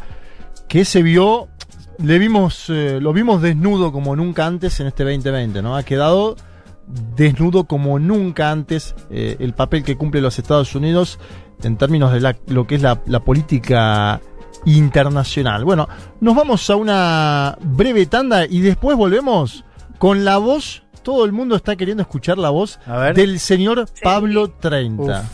que 0.68 0.84
se 0.84 1.02
vio, 1.02 1.48
le 1.98 2.18
vimos, 2.18 2.66
eh, 2.70 2.98
lo 3.00 3.12
vimos 3.12 3.42
desnudo 3.42 3.92
como 3.92 4.14
nunca 4.16 4.46
antes 4.46 4.78
en 4.80 4.86
este 4.86 5.04
2020, 5.04 5.60
¿no? 5.62 5.76
Ha 5.76 5.82
quedado 5.82 6.36
desnudo 7.16 7.64
como 7.64 7.98
nunca 7.98 8.50
antes 8.50 8.94
eh, 9.10 9.36
el 9.40 9.54
papel 9.54 9.82
que 9.84 9.96
cumple 9.96 10.20
los 10.20 10.38
Estados 10.38 10.74
Unidos 10.74 11.18
en 11.62 11.76
términos 11.76 12.12
de 12.12 12.20
la- 12.20 12.36
lo 12.46 12.66
que 12.66 12.74
es 12.76 12.82
la, 12.82 13.00
la 13.06 13.20
política 13.20 14.20
internacional. 14.66 15.64
Bueno, 15.64 15.88
nos 16.20 16.34
vamos 16.34 16.68
a 16.70 16.76
una 16.76 17.56
breve 17.62 18.06
tanda 18.06 18.44
y 18.46 18.60
después 18.60 18.96
volvemos 18.96 19.64
con 19.98 20.24
la 20.24 20.38
voz. 20.38 20.82
Todo 21.02 21.24
el 21.26 21.32
mundo 21.32 21.54
está 21.54 21.76
queriendo 21.76 22.02
escuchar 22.02 22.38
la 22.38 22.48
voz 22.50 22.78
del 23.14 23.38
señor 23.38 23.86
Pablo 24.02 24.50
30. 24.50 25.02
Uf. 25.02 25.26